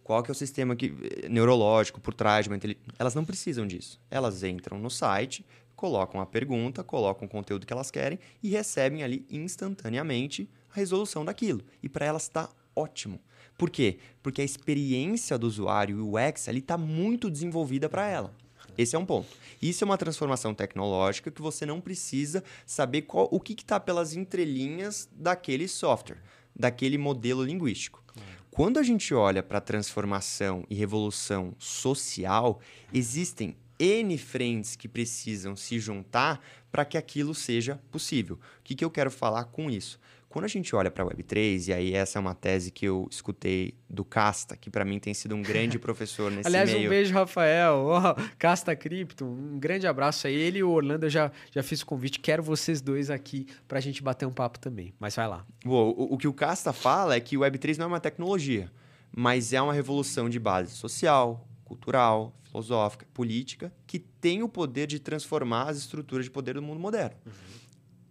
[0.03, 0.93] qual que é o sistema que,
[1.29, 2.91] neurológico por trás de uma inteligência.
[2.97, 3.99] Elas não precisam disso.
[4.09, 9.03] Elas entram no site, colocam a pergunta, colocam o conteúdo que elas querem e recebem
[9.03, 11.63] ali instantaneamente a resolução daquilo.
[11.81, 13.19] E para elas está ótimo.
[13.61, 13.99] Por quê?
[14.23, 18.33] Porque a experiência do usuário e o UX ali está muito desenvolvida para ela.
[18.75, 19.27] Esse é um ponto.
[19.61, 24.15] Isso é uma transformação tecnológica que você não precisa saber qual, o que está pelas
[24.15, 26.17] entrelinhas daquele software,
[26.55, 28.03] daquele modelo linguístico.
[28.49, 35.77] Quando a gente olha para transformação e revolução social, existem N frentes que precisam se
[35.77, 38.37] juntar para que aquilo seja possível.
[38.37, 39.99] O que, que eu quero falar com isso?
[40.31, 43.05] Quando a gente olha para a Web3, e aí essa é uma tese que eu
[43.11, 46.77] escutei do Casta, que para mim tem sido um grande professor nesse Aliás, meio.
[46.77, 47.85] Aliás, um beijo, Rafael.
[47.85, 50.33] Oh, Casta Cripto, um grande abraço aí.
[50.33, 52.17] Ele e o Orlando, eu já, já fiz o convite.
[52.21, 54.93] Quero vocês dois aqui para a gente bater um papo também.
[54.97, 55.45] Mas vai lá.
[55.65, 58.71] o, o que o Casta fala é que o Web3 não é uma tecnologia,
[59.13, 64.97] mas é uma revolução de base social, cultural, filosófica, política, que tem o poder de
[64.97, 67.17] transformar as estruturas de poder do mundo moderno.
[67.25, 67.31] Uhum.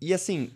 [0.02, 0.50] E assim,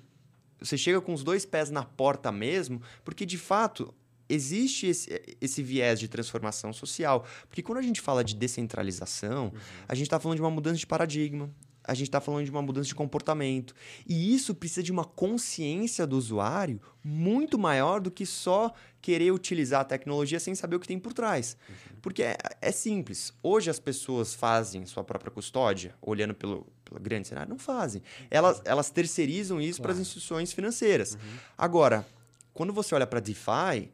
[0.65, 3.95] você chega com os dois pés na porta mesmo, porque de fato
[4.29, 7.27] existe esse, esse viés de transformação social.
[7.49, 9.61] Porque quando a gente fala de descentralização, uhum.
[9.87, 11.51] a gente está falando de uma mudança de paradigma,
[11.87, 13.75] a gente está falando de uma mudança de comportamento.
[14.09, 18.73] E isso precisa de uma consciência do usuário muito maior do que só
[19.03, 21.59] querer utilizar a tecnologia sem saber o que tem por trás.
[21.69, 21.94] Uhum.
[22.05, 23.33] Porque é, é, simples.
[23.43, 28.03] Hoje as pessoas fazem sua própria custódia, olhando pelo, pelo grande cenário, não fazem.
[28.31, 29.85] Elas, elas terceirizam isso claro.
[29.85, 31.15] para as instituições financeiras.
[31.15, 31.39] Uhum.
[31.57, 32.07] Agora,
[32.53, 33.91] quando você olha para DeFi,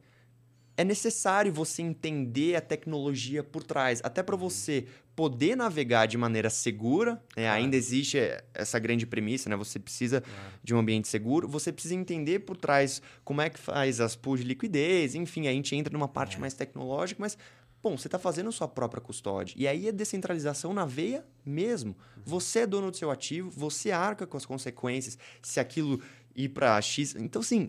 [0.77, 6.51] é necessário você entender a tecnologia por trás, até para você poder navegar de maneira
[6.51, 7.13] segura.
[7.37, 7.45] Né?
[7.45, 7.59] Claro.
[7.59, 8.19] Ainda existe
[8.53, 9.55] essa grande premissa, né?
[9.55, 10.53] Você precisa claro.
[10.65, 14.41] de um ambiente seguro, você precisa entender por trás como é que faz as pools
[14.41, 16.41] de liquidez, enfim, a gente entra numa parte é.
[16.41, 17.39] mais tecnológica, mas
[17.83, 19.55] Bom, você está fazendo sua própria custódia.
[19.59, 21.97] E aí é descentralização na veia mesmo.
[22.25, 26.01] Você é dono do seu ativo, você arca com as consequências se aquilo
[26.37, 27.15] ir para X.
[27.15, 27.69] Então, sim,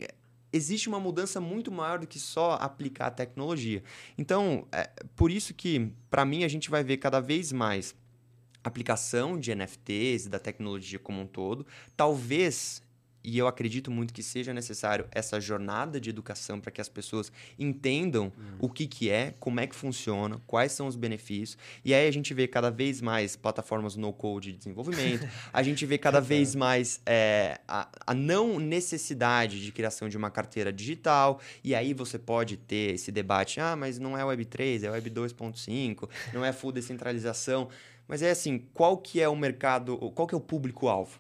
[0.51, 3.81] existe uma mudança muito maior do que só aplicar a tecnologia.
[4.17, 7.95] Então, é por isso que, para mim, a gente vai ver cada vez mais
[8.63, 11.65] aplicação de NFTs da tecnologia como um todo.
[11.95, 12.83] Talvez
[13.23, 17.31] e eu acredito muito que seja necessário essa jornada de educação para que as pessoas
[17.57, 18.57] entendam hum.
[18.59, 21.57] o que, que é, como é que funciona, quais são os benefícios.
[21.83, 25.97] E aí a gente vê cada vez mais plataformas no-code de desenvolvimento, a gente vê
[25.97, 31.75] cada vez mais é, a, a, não necessidade de criação de uma carteira digital, e
[31.75, 36.09] aí você pode ter esse debate, ah, mas não é Web 3, é Web 2.5,
[36.33, 37.69] não é full descentralização.
[38.07, 41.17] Mas é assim, qual que é o mercado, qual que é o público-alvo?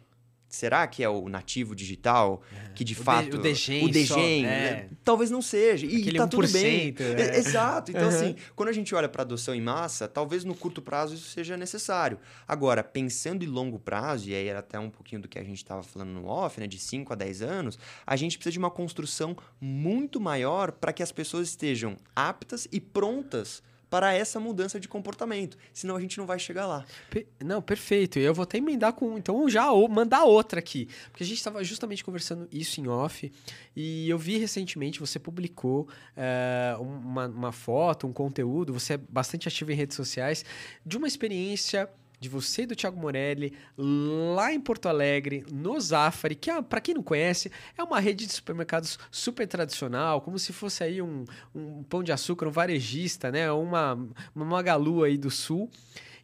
[0.51, 2.69] Será que é o nativo digital É.
[2.75, 4.43] que de O de- fato o degen o degen, só, né?
[4.69, 4.89] é.
[5.03, 6.99] talvez não seja e Aquele tá tudo bem 1%?
[7.17, 8.07] E- exato então Uhum.
[8.09, 11.55] assim quando a gente olha para adoção em massa talvez no curto prazo isso seja
[11.57, 15.43] necessário agora pensando em longo prazo e aí era até um pouquinho do que a
[15.43, 18.59] gente estava falando no off né de 5 a 10 anos a gente precisa de
[18.59, 24.79] uma construção muito maior para que as pessoas estejam aptas e prontas para essa mudança
[24.79, 28.17] de comportamento senão a gente não vai chegar lá Pe- Não, perfeito.
[28.17, 29.17] Eu vou até emendar com.
[29.17, 30.87] Então, já o- mandar outra aqui.
[31.11, 33.31] Porque a gente estava justamente conversando isso em off.
[33.75, 38.71] E eu vi recentemente, você publicou eh, uma, uma foto, um conteúdo.
[38.73, 40.45] Você é bastante ativo em redes sociais.
[40.85, 41.89] De uma experiência
[42.21, 46.79] de você e do Thiago Morelli lá em Porto Alegre, no Zafari, que é, para
[46.79, 51.25] quem não conhece, é uma rede de supermercados super tradicional, como se fosse aí um,
[51.53, 53.51] um pão de açúcar, um varejista, né?
[53.51, 53.95] Uma,
[54.35, 55.67] uma Magalu aí do sul.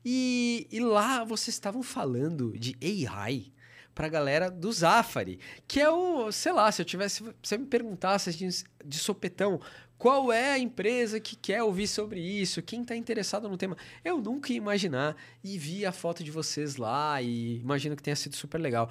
[0.06, 3.52] E, e lá vocês estavam falando de AI
[3.96, 7.66] pra galera do Zafari, que é o, sei lá, se eu tivesse, se você me
[7.66, 8.48] perguntasse assim,
[8.86, 9.60] de sopetão,
[9.98, 14.20] qual é a empresa que quer ouvir sobre isso, quem está interessado no tema, eu
[14.22, 18.36] nunca ia imaginar e vi a foto de vocês lá e imagino que tenha sido
[18.36, 18.90] super legal.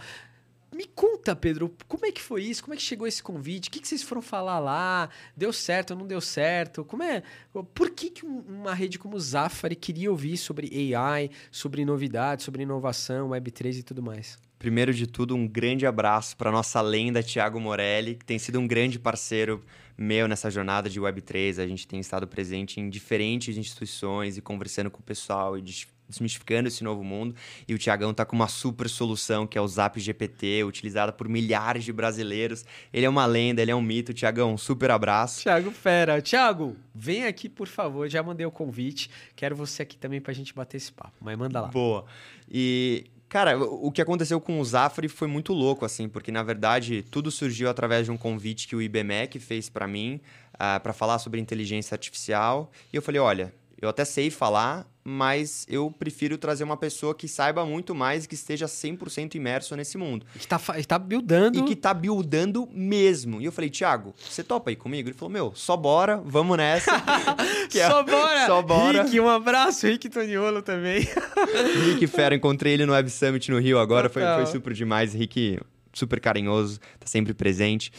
[0.74, 2.62] Me conta, Pedro, como é que foi isso?
[2.62, 3.68] Como é que chegou esse convite?
[3.68, 5.08] O que, que vocês foram falar lá?
[5.34, 6.84] Deu certo ou não deu certo?
[6.84, 7.22] Como é?
[7.72, 12.44] Por que, que um- uma rede como o Zafari queria ouvir sobre AI, sobre novidades,
[12.44, 14.38] sobre inovação, Web3 e tudo mais?
[14.58, 18.66] Primeiro de tudo, um grande abraço para nossa lenda Thiago Morelli, que tem sido um
[18.66, 19.62] grande parceiro
[19.98, 21.62] meu nessa jornada de Web3.
[21.62, 25.86] A gente tem estado presente em diferentes instituições e conversando com o pessoal e des-
[26.08, 27.34] desmistificando esse novo mundo.
[27.66, 31.28] E o Tiagão tá com uma super solução que é o Zap GPT, utilizada por
[31.28, 32.64] milhares de brasileiros.
[32.92, 34.14] Ele é uma lenda, ele é um mito.
[34.14, 35.42] Tiagão, um super abraço.
[35.42, 36.22] Thiago Fera.
[36.22, 38.08] Thiago, vem aqui, por favor.
[38.08, 39.10] Já mandei o convite.
[39.34, 41.14] Quero você aqui também pra gente bater esse papo.
[41.20, 41.68] Mas manda lá.
[41.68, 42.04] Boa.
[42.48, 47.02] E, cara, o que aconteceu com o Zafre foi muito louco, assim, porque na verdade
[47.10, 50.20] tudo surgiu através de um convite que o IBMEC fez para mim,
[50.82, 52.70] para falar sobre inteligência artificial.
[52.92, 57.28] E eu falei: olha, eu até sei falar, mas eu prefiro trazer uma pessoa que
[57.28, 60.26] saiba muito mais e que esteja 100% imerso nesse mundo.
[60.36, 61.60] Que tá, tá buildando.
[61.60, 63.40] E que tá buildando mesmo.
[63.40, 65.08] E eu falei, Thiago, você topa aí comigo?
[65.08, 66.90] Ele falou, meu, só bora, vamos nessa.
[67.74, 68.46] É- Só bora!
[68.46, 69.02] Só bora.
[69.02, 69.86] Rick, um abraço.
[69.86, 71.06] Rick Toniolo também.
[71.84, 75.12] Rick Fera, encontrei ele no Web Summit no Rio agora, foi, foi super demais.
[75.12, 75.60] Rick,
[75.92, 77.92] super carinhoso, tá sempre presente.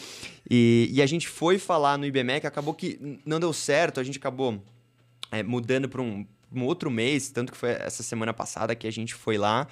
[0.49, 4.17] E, e a gente foi falar no IBMEC, acabou que não deu certo, a gente
[4.17, 4.61] acabou
[5.31, 8.91] é, mudando para um, um outro mês, tanto que foi essa semana passada que a
[8.91, 9.67] gente foi lá.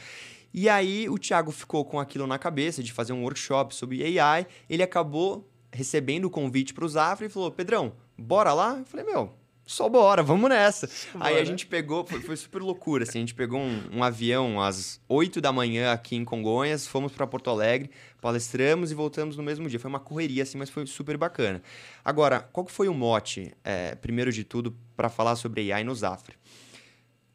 [0.53, 4.47] E aí o Thiago ficou com aquilo na cabeça de fazer um workshop sobre AI.
[4.69, 8.77] Ele acabou recebendo o convite para o Zafra e falou: Pedrão, bora lá?
[8.79, 9.33] Eu falei: Meu,
[9.65, 10.87] só bora, vamos nessa.
[11.15, 11.45] Aí a Bora.
[11.45, 15.41] gente pegou, foi, foi super loucura, assim, a gente pegou um, um avião às 8
[15.41, 17.89] da manhã aqui em Congonhas, fomos para Porto Alegre,
[18.21, 19.79] palestramos e voltamos no mesmo dia.
[19.79, 21.63] Foi uma correria, assim, mas foi super bacana.
[22.03, 26.35] Agora, qual foi o mote, é, primeiro de tudo, para falar sobre AI no Zafre?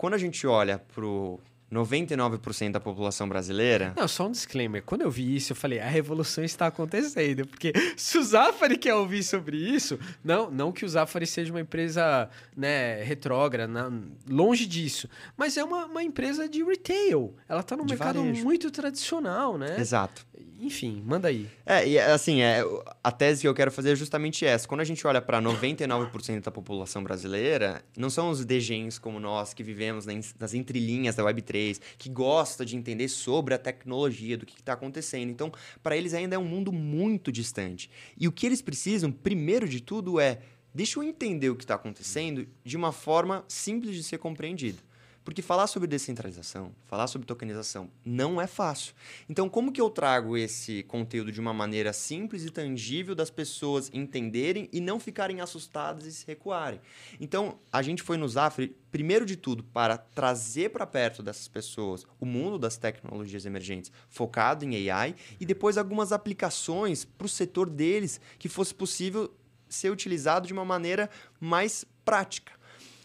[0.00, 1.38] Quando a gente olha pro
[1.70, 4.82] 99% da população brasileira, Não, só um disclaimer.
[4.82, 7.46] Quando eu vi isso, eu falei, a revolução está acontecendo.
[7.46, 11.60] Porque se o Zafari quer ouvir sobre isso, não, não que o Zafari seja uma
[11.60, 13.92] empresa né, retrógrada,
[14.26, 15.06] longe disso.
[15.36, 17.34] Mas é uma, uma empresa de retail.
[17.46, 18.42] Ela está num De mercado varejo.
[18.42, 19.78] muito tradicional, né?
[19.78, 20.26] exato.
[20.58, 21.48] Enfim, manda aí.
[21.64, 22.62] É, e assim, é,
[23.02, 24.68] a tese que eu quero fazer é justamente essa.
[24.68, 29.54] Quando a gente olha para 99% da população brasileira, não são os degens como nós
[29.54, 34.58] que vivemos nas entrelinhas da Web3, que gosta de entender sobre a tecnologia, do que
[34.58, 35.30] está acontecendo.
[35.30, 37.90] Então, para eles ainda é um mundo muito distante.
[38.16, 40.40] E o que eles precisam, primeiro de tudo, é
[40.74, 44.78] deixa eu entender o que está acontecendo de uma forma simples de ser compreendida.
[45.24, 48.94] Porque falar sobre descentralização, falar sobre tokenização, não é fácil.
[49.28, 53.90] Então, como que eu trago esse conteúdo de uma maneira simples e tangível das pessoas
[53.92, 56.80] entenderem e não ficarem assustadas e se recuarem?
[57.20, 62.06] Então, a gente foi no Zafre, primeiro de tudo, para trazer para perto dessas pessoas
[62.18, 67.68] o mundo das tecnologias emergentes, focado em AI, e depois algumas aplicações para o setor
[67.68, 69.30] deles que fosse possível
[69.68, 72.59] ser utilizado de uma maneira mais prática.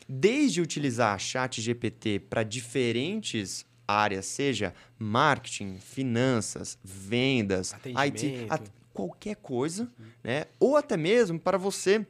[0.08, 8.48] Desde utilizar chat GPT para diferentes áreas, seja marketing, finanças, vendas, IT,
[8.94, 9.92] qualquer coisa,
[10.24, 10.46] né?
[10.60, 12.06] Ou até mesmo para você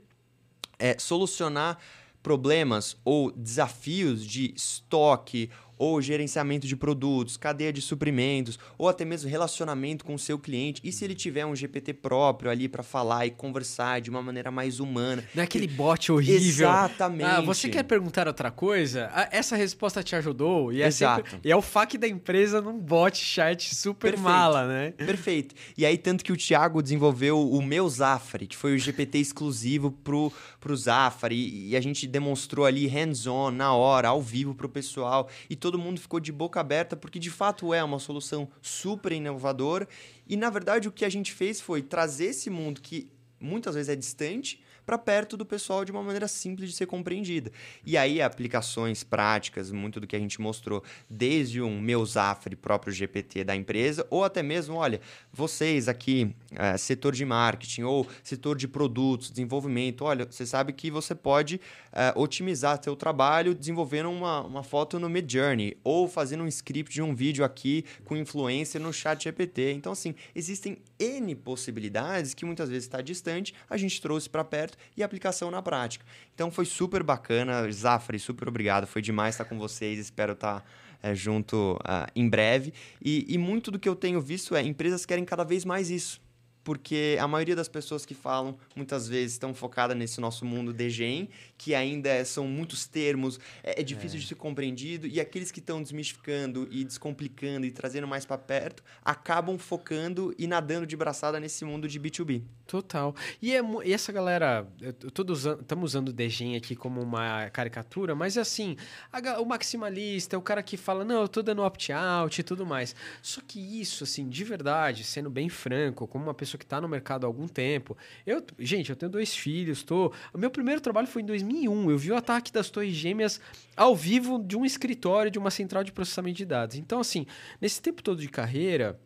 [0.78, 1.78] é, solucionar
[2.22, 9.30] problemas ou desafios de estoque ou gerenciamento de produtos, cadeia de suprimentos, ou até mesmo
[9.30, 10.82] relacionamento com o seu cliente.
[10.84, 14.52] E se ele tiver um GPT próprio ali para falar e conversar de uma maneira
[14.52, 15.24] mais humana?
[15.34, 16.36] Não é aquele bot horrível.
[16.68, 17.26] Exatamente.
[17.26, 19.10] Ah, você quer perguntar outra coisa?
[19.14, 20.72] Ah, essa resposta te ajudou?
[20.72, 21.30] E é, Exato.
[21.30, 24.24] sempre, e é o FAQ da empresa num bot chat super Perfeito.
[24.24, 24.92] mala, né?
[24.92, 25.56] Perfeito.
[25.78, 29.92] E aí, tanto que o Thiago desenvolveu o meu Zafari, que foi o GPT exclusivo
[29.92, 31.36] pro, pro Zafari.
[31.36, 35.30] E, e a gente demonstrou ali hands-on, na hora, ao vivo pro pessoal.
[35.50, 39.88] E todo mundo ficou de boca aberta, porque de fato é uma solução super inovadora.
[40.28, 43.90] E na verdade, o que a gente fez foi trazer esse mundo que muitas vezes
[43.90, 47.52] é distante para perto do pessoal de uma maneira simples de ser compreendida.
[47.86, 52.94] E aí, aplicações práticas, muito do que a gente mostrou, desde um meu Zafre, próprio
[52.94, 58.56] GPT da empresa, ou até mesmo, olha, vocês aqui, é, setor de marketing ou setor
[58.56, 61.60] de produtos, desenvolvimento, olha, você sabe que você pode
[61.92, 67.02] é, otimizar seu trabalho desenvolvendo uma, uma foto no Midjourney ou fazendo um script de
[67.02, 69.74] um vídeo aqui com influencer no chat GPT.
[69.74, 74.75] Então, assim, existem N possibilidades que muitas vezes está distante, a gente trouxe para perto
[74.96, 76.06] e aplicação na prática.
[76.34, 77.70] Então foi super bacana.
[77.72, 78.88] Zafre, super obrigado.
[78.88, 80.00] Foi demais estar com vocês.
[80.00, 80.66] Espero estar
[81.02, 82.74] é, junto uh, em breve.
[83.04, 86.25] E, e muito do que eu tenho visto é empresas querem cada vez mais isso
[86.66, 90.90] porque a maioria das pessoas que falam muitas vezes estão focadas nesse nosso mundo de
[90.90, 94.22] gen, que ainda são muitos termos, é, é difícil é.
[94.22, 98.84] de ser compreendido, e aqueles que estão desmistificando e descomplicando e trazendo mais para perto
[99.04, 102.42] acabam focando e nadando de braçada nesse mundo de B2B.
[102.66, 103.16] Total.
[103.40, 108.42] E, é, e essa galera, estamos usando o Degen aqui como uma caricatura, mas é
[108.42, 108.76] assim,
[109.14, 112.66] a, o maximalista é o cara que fala, não, eu tô dando opt-out e tudo
[112.66, 112.96] mais.
[113.22, 116.88] Só que isso, assim, de verdade, sendo bem franco, como uma pessoa que está no
[116.88, 120.12] mercado há algum tempo, eu, gente, eu tenho dois filhos, tô...
[120.34, 123.40] O meu primeiro trabalho foi em 2001, eu vi o ataque das torres gêmeas
[123.76, 126.76] ao vivo de um escritório, de uma central de processamento de dados.
[126.76, 127.26] Então, assim,
[127.60, 129.00] nesse tempo todo de carreira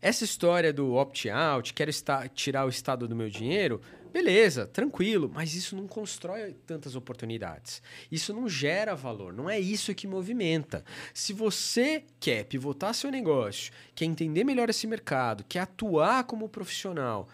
[0.00, 3.80] essa história do opt-out, quero estar, tirar o estado do meu dinheiro,
[4.12, 7.82] beleza, tranquilo, mas isso não constrói tantas oportunidades.
[8.10, 10.84] Isso não gera valor, não é isso que movimenta.
[11.14, 17.28] Se você quer pivotar seu negócio, quer entender melhor esse mercado, quer atuar como profissional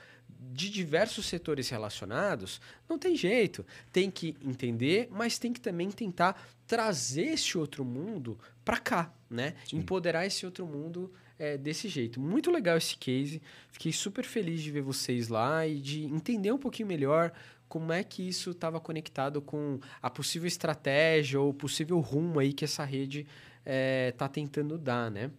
[0.52, 3.64] de diversos setores relacionados, não tem jeito.
[3.92, 9.54] Tem que entender, mas tem que também tentar trazer esse outro mundo para cá, né?
[9.68, 9.78] Sim.
[9.78, 11.12] Empoderar esse outro mundo
[11.44, 12.20] é, desse jeito.
[12.20, 13.42] Muito legal esse case.
[13.70, 17.32] Fiquei super feliz de ver vocês lá e de entender um pouquinho melhor
[17.68, 22.64] como é que isso estava conectado com a possível estratégia ou possível rumo aí que
[22.64, 23.30] essa rede está
[23.66, 25.30] é, tá tentando dar, né?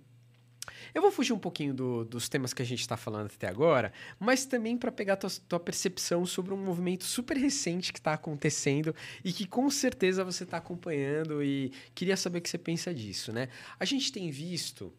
[0.93, 3.91] Eu vou fugir um pouquinho do, dos temas que a gente está falando até agora,
[4.19, 8.95] mas também para pegar tua, tua percepção sobre um movimento super recente que está acontecendo
[9.23, 13.31] e que com certeza você está acompanhando e queria saber o que você pensa disso,
[13.31, 13.49] né?
[13.79, 14.93] A gente tem visto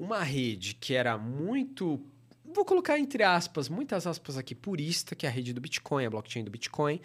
[0.00, 2.00] uma rede que era muito
[2.52, 6.10] vou colocar entre aspas, muitas aspas aqui, purista, que é a rede do Bitcoin, a
[6.10, 7.00] blockchain do Bitcoin,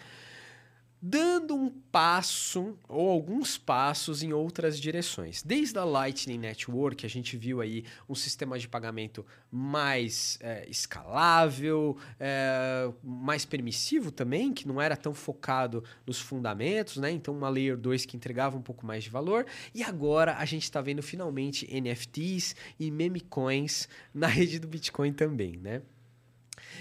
[1.08, 5.40] dando um passo ou alguns passos em outras direções.
[5.40, 11.96] Desde a Lightning Network, a gente viu aí um sistema de pagamento mais é, escalável,
[12.18, 17.12] é, mais permissivo também, que não era tão focado nos fundamentos, né?
[17.12, 19.46] Então, uma Layer 2 que entregava um pouco mais de valor.
[19.72, 25.12] E agora a gente está vendo finalmente NFTs e meme coins na rede do Bitcoin
[25.12, 25.82] também, né?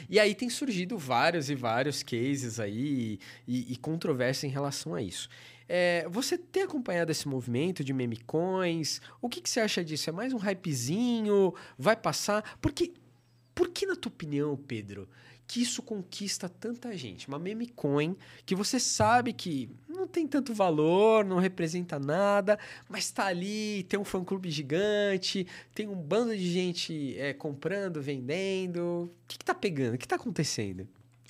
[0.09, 5.01] E aí tem surgido vários e vários cases aí e, e controvérsia em relação a
[5.01, 5.29] isso.
[5.67, 9.01] É, você tem acompanhado esse movimento de meme coins?
[9.21, 10.09] O que, que você acha disso?
[10.09, 11.53] É mais um hypezinho?
[11.77, 12.57] Vai passar?
[12.61, 12.93] Porque,
[13.53, 15.09] por que, na tua opinião, Pedro,
[15.47, 17.27] que isso conquista tanta gente.
[17.27, 18.15] Uma meme coin
[18.45, 22.57] que você sabe que não tem tanto valor, não representa nada,
[22.89, 29.11] mas está ali, tem um fã-clube gigante, tem um bando de gente é, comprando, vendendo.
[29.23, 29.95] O que, está pegando?
[29.95, 30.87] O que está acontecendo?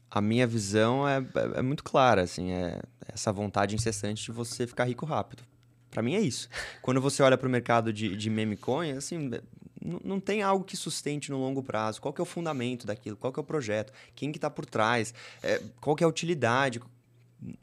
[0.10, 4.66] A minha visão é, é, é muito clara, assim, é essa vontade incessante de você
[4.66, 5.44] ficar rico rápido.
[5.92, 6.50] Para mim é isso.
[6.82, 9.32] Quando você olha para o mercado de, de meme coin, assim,
[10.04, 12.02] não tem algo que sustente no longo prazo.
[12.02, 13.16] Qual que é o fundamento daquilo?
[13.16, 13.94] Qual que é o projeto?
[14.16, 15.14] Quem que está por trás?
[15.44, 16.82] É, qual que é a utilidade?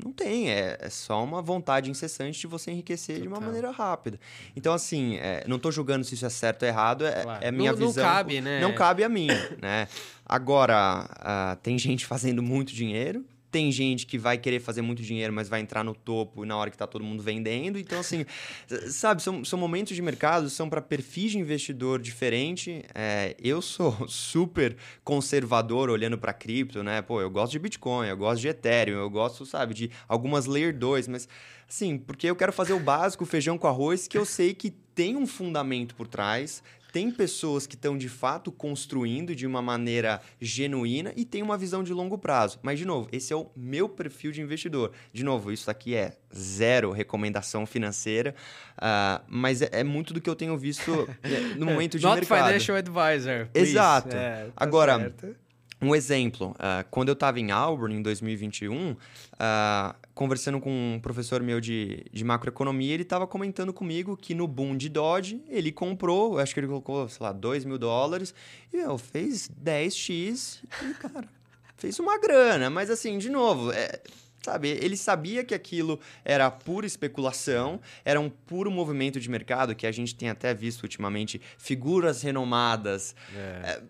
[0.03, 3.23] Não tem, é, é, só uma vontade incessante de você enriquecer Total.
[3.23, 4.21] de uma maneira rápida.
[4.55, 7.45] Então, assim, é, não estou julgando se isso é certo ou errado, é, claro.
[7.45, 8.05] é minha não, visão.
[8.05, 8.61] Não cabe, né?
[8.61, 9.29] Não cabe a mim,
[9.61, 9.89] né?
[10.25, 15.31] Agora, uh, tem gente fazendo muito dinheiro, tem gente que vai querer fazer muito dinheiro,
[15.31, 17.79] mas vai entrar no topo na hora que está todo mundo vendendo.
[17.79, 18.25] Então, assim,
[18.89, 22.83] sabe, são, são momentos de mercado, são para perfis de investidor diferente.
[22.95, 24.75] É, eu sou super
[25.05, 27.03] conservador olhando para cripto, né?
[27.03, 30.77] Pô, eu gosto de Bitcoin, eu gosto de Ethereum, eu gosto, sabe, de algumas Layer
[30.77, 31.29] 2, mas,
[31.69, 35.15] assim, porque eu quero fazer o básico, feijão com arroz, que eu sei que tem
[35.15, 41.13] um fundamento por trás, tem pessoas que estão de fato construindo de uma maneira genuína
[41.17, 42.59] e tem uma visão de longo prazo.
[42.63, 44.93] Mas, de novo, esse é o meu perfil de investidor.
[45.13, 48.35] De novo, isso aqui é zero recomendação financeira,
[48.77, 52.21] uh, mas é, é, muito do que eu tenho visto é, no momento de Not
[52.21, 52.47] mercado.
[52.47, 53.49] financial advisor.
[53.53, 53.71] Please.
[53.71, 54.15] Exato.
[54.15, 54.99] É, tá Agora.
[54.99, 55.42] Certo
[55.83, 58.97] um exemplo, uh, quando eu estava em Auburn, em 2021, uh,
[59.39, 64.47] ah, conversando com um professor meu de, de macroeconomia, ele estava comentando comigo que no
[64.47, 68.33] boom de Dodge, ele comprou, acho que ele colocou, sei lá, 2 mil dólares,
[68.73, 71.29] e eu, fez 10x, e, cara,
[71.77, 72.71] fez uma grana.
[72.71, 74.01] Mas assim, de novo, é,
[74.41, 79.89] sabe, ele sabia que aquilo era pura especulação, era um puro movimento de mercado, que
[79.89, 83.17] a gente tem até visto ultimamente figuras renomadas...
[83.35, 83.39] É.
[83.65, 83.83] É,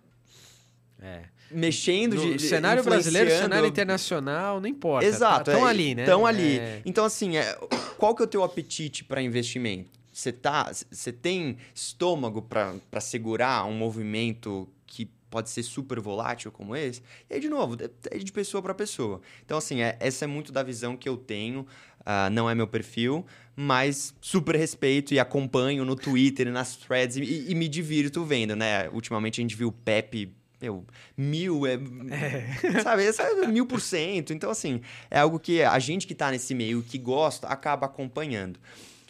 [1.02, 5.06] é mexendo no de cenário brasileiro, cenário internacional, não importa.
[5.06, 6.02] Exato, estão é, ali, né?
[6.02, 6.58] Estão ali.
[6.58, 6.82] É.
[6.84, 7.58] Então assim, é,
[7.98, 9.90] qual que é o teu apetite para investimento?
[10.12, 16.76] Você tá, você tem estômago para segurar um movimento que pode ser super volátil como
[16.76, 17.02] esse?
[17.30, 17.78] E aí, de novo,
[18.10, 19.22] é de pessoa para pessoa.
[19.42, 21.66] Então, assim, é, essa é muito da visão que eu tenho.
[22.00, 23.24] Uh, não é meu perfil,
[23.56, 28.90] mas super respeito e acompanho no Twitter, nas threads e, e me divirto vendo, né?
[28.90, 30.86] Ultimamente a gente viu o Pepe meu,
[31.16, 32.80] mil é, é.
[32.82, 33.04] Sabe,
[33.42, 34.32] é mil por cento.
[34.32, 38.60] Então, assim, é algo que a gente que está nesse meio, que gosta, acaba acompanhando.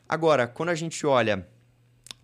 [0.09, 1.47] Agora, quando a gente olha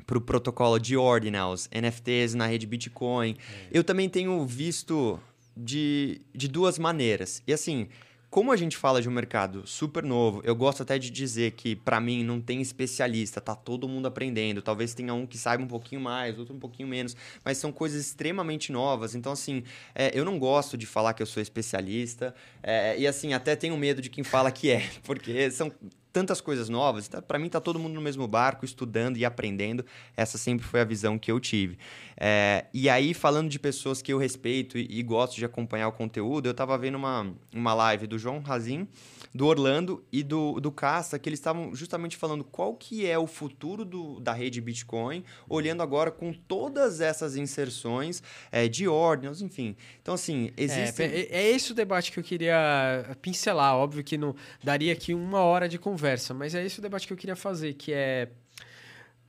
[0.07, 3.68] para o protocolo de Ordinals, NFTs na rede Bitcoin, é.
[3.70, 5.20] eu também tenho visto
[5.55, 7.43] de, de duas maneiras.
[7.47, 7.89] E assim,
[8.31, 11.74] como a gente fala de um mercado super novo, eu gosto até de dizer que
[11.74, 14.61] para mim não tem especialista, tá todo mundo aprendendo.
[14.61, 18.05] Talvez tenha um que saiba um pouquinho mais, outro um pouquinho menos, mas são coisas
[18.05, 19.14] extremamente novas.
[19.14, 19.62] Então, assim,
[19.95, 23.76] é, eu não gosto de falar que eu sou especialista, é, e assim, até tenho
[23.79, 25.72] medo de quem fala que é, porque são
[26.12, 27.06] tantas coisas novas.
[27.06, 29.84] Então, para mim, tá todo mundo no mesmo barco, estudando e aprendendo.
[30.16, 31.78] Essa sempre foi a visão que eu tive.
[32.16, 35.92] É, e aí, falando de pessoas que eu respeito e, e gosto de acompanhar o
[35.92, 38.88] conteúdo, eu estava vendo uma, uma live do João Razin,
[39.34, 43.26] do Orlando e do, do Casta, que eles estavam justamente falando qual que é o
[43.26, 49.76] futuro do, da rede Bitcoin, olhando agora com todas essas inserções é, de ordens, enfim.
[50.02, 51.02] Então, assim, existe...
[51.02, 53.76] É, é, é esse o debate que eu queria pincelar.
[53.76, 54.34] Óbvio que não
[54.64, 57.34] daria aqui uma hora de conversa conversa, mas é esse o debate que eu queria
[57.34, 58.28] fazer, que é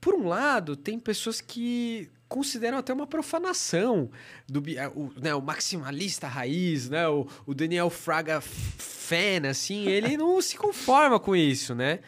[0.00, 4.08] por um lado, tem pessoas que consideram até uma profanação
[4.48, 10.16] do é, o, né, o maximalista raiz, né, o, o Daniel Fraga fan, assim, ele
[10.16, 11.98] não se conforma com isso, né?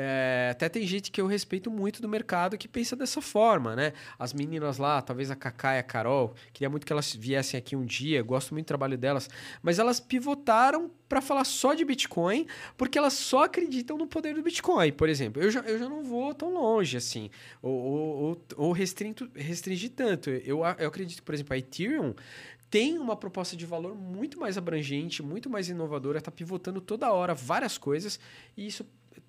[0.00, 3.92] É, até tem gente que eu respeito muito do mercado que pensa dessa forma, né?
[4.16, 7.74] As meninas lá, talvez a Cacá e a Carol, queria muito que elas viessem aqui
[7.74, 9.28] um dia, gosto muito do trabalho delas,
[9.60, 12.46] mas elas pivotaram para falar só de Bitcoin,
[12.76, 15.42] porque elas só acreditam no poder do Bitcoin, por exemplo.
[15.42, 17.28] Eu já, eu já não vou tão longe assim,
[17.60, 20.30] ou, ou, ou restringo, restringir tanto.
[20.30, 22.14] Eu, eu acredito, por exemplo, a Ethereum
[22.70, 27.34] tem uma proposta de valor muito mais abrangente, muito mais inovadora, está pivotando toda hora
[27.34, 28.20] várias coisas,
[28.56, 28.86] e isso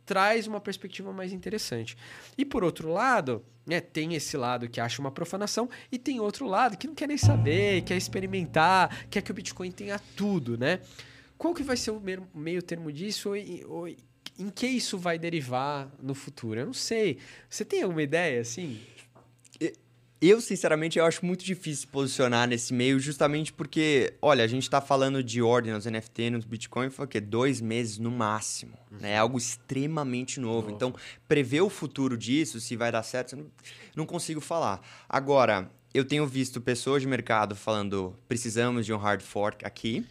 [0.10, 1.95] traz uma perspectiva mais interessante.
[2.36, 6.47] E por outro lado, né, tem esse lado que acha uma profanação e tem outro
[6.47, 10.80] lado que não quer nem saber, quer experimentar, quer que o Bitcoin tenha tudo, né?
[11.38, 12.01] Qual que vai ser o
[12.34, 13.36] meio termo disso ou,
[13.72, 16.60] ou em que isso vai derivar no futuro?
[16.60, 17.20] Eu não sei.
[17.47, 18.82] Você tem alguma ideia assim?
[20.22, 24.82] Eu, sinceramente, eu acho muito difícil posicionar nesse meio, justamente porque, olha, a gente está
[24.82, 27.22] falando de ordem nos NFT, nos Bitcoin, foi o quê?
[27.22, 28.74] Dois meses no máximo.
[28.92, 28.98] Uhum.
[29.00, 29.12] Né?
[29.12, 30.64] É algo extremamente novo.
[30.64, 30.72] novo.
[30.72, 30.94] Então,
[31.26, 33.46] prever o futuro disso, se vai dar certo, não,
[33.96, 34.82] não consigo falar.
[35.08, 40.06] Agora, eu tenho visto pessoas de mercado falando, precisamos de um hard fork aqui.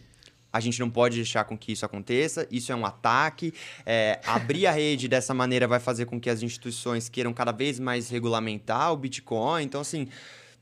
[0.51, 2.47] A gente não pode deixar com que isso aconteça.
[2.51, 3.53] Isso é um ataque.
[3.85, 7.79] É, abrir a rede dessa maneira vai fazer com que as instituições queiram cada vez
[7.79, 9.63] mais regulamentar o Bitcoin.
[9.63, 10.07] Então, assim,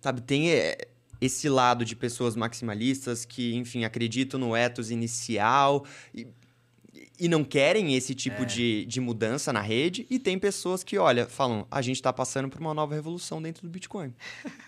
[0.01, 0.77] sabe, tem é,
[1.21, 5.85] esse lado de pessoas maximalistas que, enfim, acreditam no ethos inicial.
[6.13, 6.27] E,
[7.19, 8.45] e não querem esse tipo é.
[8.45, 10.05] de, de mudança na rede.
[10.09, 13.63] E tem pessoas que, olha, falam: a gente está passando por uma nova revolução dentro
[13.63, 14.13] do Bitcoin.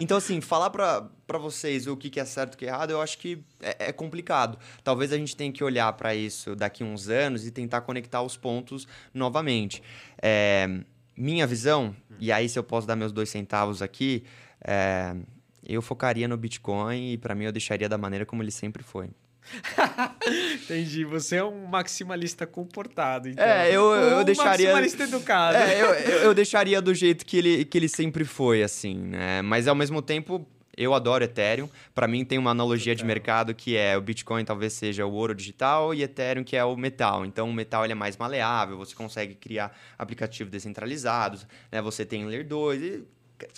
[0.00, 2.90] Então, assim, falar para vocês o que, que é certo e o que é errado,
[2.90, 4.58] eu acho que é, é complicado.
[4.82, 8.36] Talvez a gente tenha que olhar para isso daqui uns anos e tentar conectar os
[8.36, 9.82] pontos novamente.
[10.20, 10.68] É,
[11.16, 14.24] minha visão, e aí se eu posso dar meus dois centavos aqui,
[14.64, 15.14] é,
[15.66, 19.10] eu focaria no Bitcoin e para mim eu deixaria da maneira como ele sempre foi.
[20.64, 21.04] Entendi.
[21.04, 23.44] Você é um maximalista comportado, então.
[23.44, 24.68] É, eu, eu um deixaria.
[24.68, 25.56] maximalista educado.
[25.56, 29.42] É, eu, eu, deixaria do jeito que ele, que ele sempre foi, assim, né?
[29.42, 31.68] Mas ao mesmo tempo, eu adoro Ethereum.
[31.94, 35.34] Para mim tem uma analogia de mercado que é o Bitcoin talvez seja o ouro
[35.34, 37.24] digital e Ethereum que é o metal.
[37.26, 41.82] Então o metal ele é mais maleável, você consegue criar aplicativos descentralizados, né?
[41.82, 43.04] Você tem Layer 2 e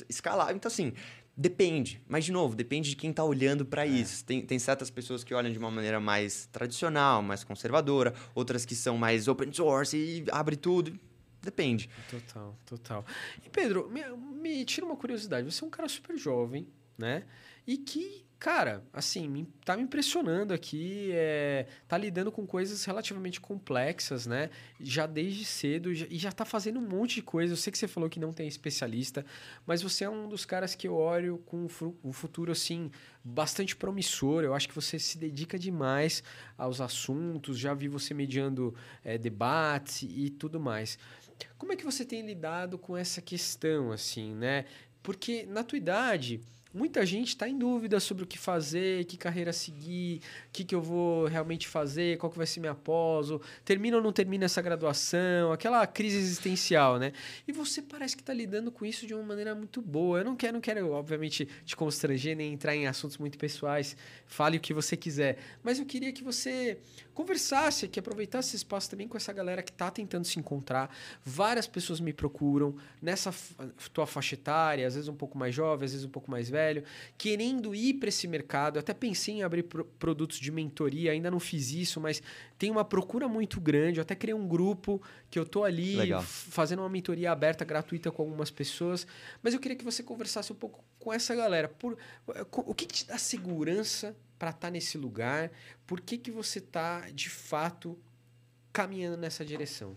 [0.08, 0.54] escalar.
[0.54, 0.92] Então assim,
[1.36, 3.88] Depende, mas de novo, depende de quem está olhando para é.
[3.88, 4.24] isso.
[4.24, 8.74] Tem, tem certas pessoas que olham de uma maneira mais tradicional, mais conservadora, outras que
[8.74, 10.98] são mais open source e abre tudo.
[11.42, 11.90] Depende.
[12.08, 13.04] Total, total.
[13.44, 14.02] E Pedro, me,
[14.40, 15.50] me tira uma curiosidade.
[15.52, 17.24] Você é um cara super jovem, né?
[17.66, 24.26] E que cara, assim, tá me impressionando aqui, é, tá lidando com coisas relativamente complexas,
[24.26, 24.50] né?
[24.78, 27.54] Já desde cedo, já, e já tá fazendo um monte de coisa.
[27.54, 29.24] Eu sei que você falou que não tem especialista,
[29.66, 31.66] mas você é um dos caras que eu olho com
[32.04, 32.90] um futuro, assim,
[33.24, 34.44] bastante promissor.
[34.44, 36.22] Eu acho que você se dedica demais
[36.58, 40.98] aos assuntos, já vi você mediando é, debates e tudo mais.
[41.56, 44.66] Como é que você tem lidado com essa questão, assim, né?
[45.02, 46.42] Porque na tua idade
[46.74, 50.74] muita gente está em dúvida sobre o que fazer, que carreira seguir, o que, que
[50.74, 53.28] eu vou realmente fazer, qual que vai ser minha pós,
[53.64, 57.12] termina ou não termina essa graduação, aquela crise existencial, né?
[57.46, 60.18] E você parece que está lidando com isso de uma maneira muito boa.
[60.18, 63.96] Eu não quero, não quero, obviamente, te constranger nem entrar em assuntos muito pessoais.
[64.26, 65.38] Fale o que você quiser.
[65.62, 66.78] Mas eu queria que você
[67.14, 70.90] conversasse, que aproveitasse esse espaço também com essa galera que está tentando se encontrar.
[71.24, 73.32] Várias pessoas me procuram nessa
[73.92, 76.63] tua faixa etária, às vezes um pouco mais jovem, às vezes um pouco mais velho
[76.64, 76.84] velho,
[77.16, 78.76] querendo ir para esse mercado.
[78.76, 82.22] Eu até pensei em abrir pro produtos de mentoria, ainda não fiz isso, mas
[82.58, 83.98] tem uma procura muito grande.
[83.98, 85.00] Eu até criei um grupo
[85.30, 86.22] que eu tô ali Legal.
[86.22, 89.06] fazendo uma mentoria aberta, gratuita com algumas pessoas.
[89.42, 91.68] Mas eu queria que você conversasse um pouco com essa galera.
[91.68, 91.96] Por,
[92.52, 95.50] o que, que te dá segurança para estar tá nesse lugar?
[95.86, 97.98] Por que, que você está, de fato,
[98.72, 99.96] caminhando nessa direção?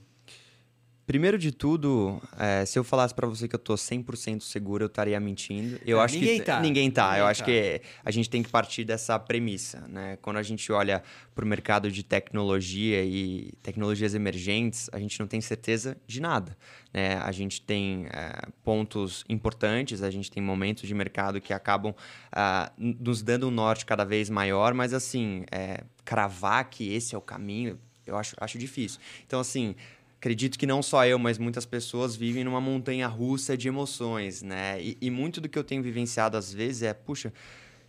[1.08, 4.88] Primeiro de tudo, é, se eu falasse para você que eu tô 100% seguro, eu
[4.88, 5.80] estaria mentindo.
[5.86, 6.60] Eu é, acho ninguém que tá.
[6.60, 7.03] ninguém tá.
[7.03, 7.32] Ninguém eu tá.
[7.32, 10.18] acho que a gente tem que partir dessa premissa, né?
[10.22, 11.01] Quando a gente olha
[11.34, 16.58] para o mercado de tecnologia e tecnologias emergentes, a gente não tem certeza de nada,
[16.93, 17.16] né?
[17.20, 22.72] A gente tem é, pontos importantes, a gente tem momentos de mercado que acabam uh,
[22.78, 27.22] nos dando um norte cada vez maior, mas assim, é, cravar que esse é o
[27.22, 28.99] caminho, eu acho, acho difícil.
[29.26, 29.76] Então, assim,
[30.18, 34.82] acredito que não só eu, mas muitas pessoas vivem numa montanha russa de emoções, né?
[34.82, 37.32] E, e muito do que eu tenho vivenciado às vezes é, puxa,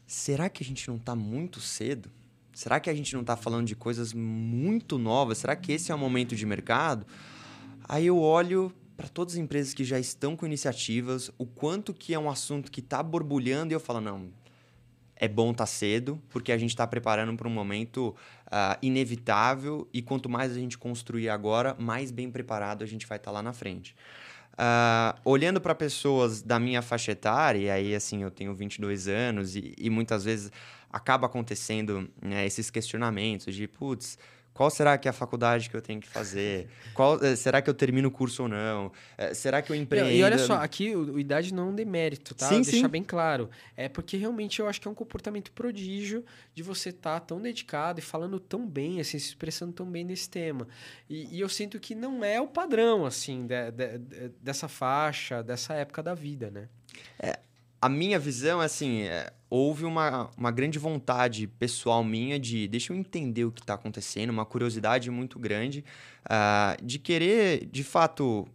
[0.06, 2.10] será que a gente não está muito cedo?
[2.52, 5.38] Será que a gente não está falando de coisas muito novas?
[5.38, 7.06] Será que esse é o momento de mercado?
[7.88, 12.12] Aí eu olho para todas as empresas que já estão com iniciativas, o quanto que
[12.12, 14.28] é um assunto que está borbulhando e eu falo, não,
[15.14, 18.14] é bom estar tá cedo, porque a gente está preparando para um momento
[18.48, 23.16] uh, inevitável e quanto mais a gente construir agora, mais bem preparado a gente vai
[23.16, 23.94] estar tá lá na frente.
[24.54, 29.54] Uh, olhando para pessoas da minha faixa etária, e aí assim, eu tenho 22 anos
[29.54, 30.50] e, e muitas vezes
[30.90, 34.18] acaba acontecendo né, esses questionamentos de, putz,
[34.58, 36.68] qual será que é a faculdade que eu tenho que fazer?
[36.92, 38.90] Qual, eh, será que eu termino o curso ou não?
[39.16, 40.10] Eh, será que eu empreendo?
[40.10, 42.48] E olha só, aqui o, o idade não é um demérito, tá?
[42.48, 42.88] Sim, Deixar sim.
[42.88, 43.48] bem claro.
[43.76, 46.24] É porque realmente eu acho que é um comportamento prodígio
[46.56, 50.02] de você estar tá tão dedicado e falando tão bem, assim, se expressando tão bem
[50.02, 50.66] nesse tema.
[51.08, 55.40] E, e eu sinto que não é o padrão, assim, de, de, de, dessa faixa,
[55.40, 56.68] dessa época da vida, né?
[57.16, 57.38] É,
[57.80, 62.96] a minha visão, assim, é, houve uma, uma grande vontade pessoal minha de deixa eu
[62.96, 65.84] entender o que está acontecendo, uma curiosidade muito grande
[66.26, 68.46] uh, de querer, de fato,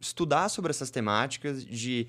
[0.00, 2.06] estudar sobre essas temáticas, de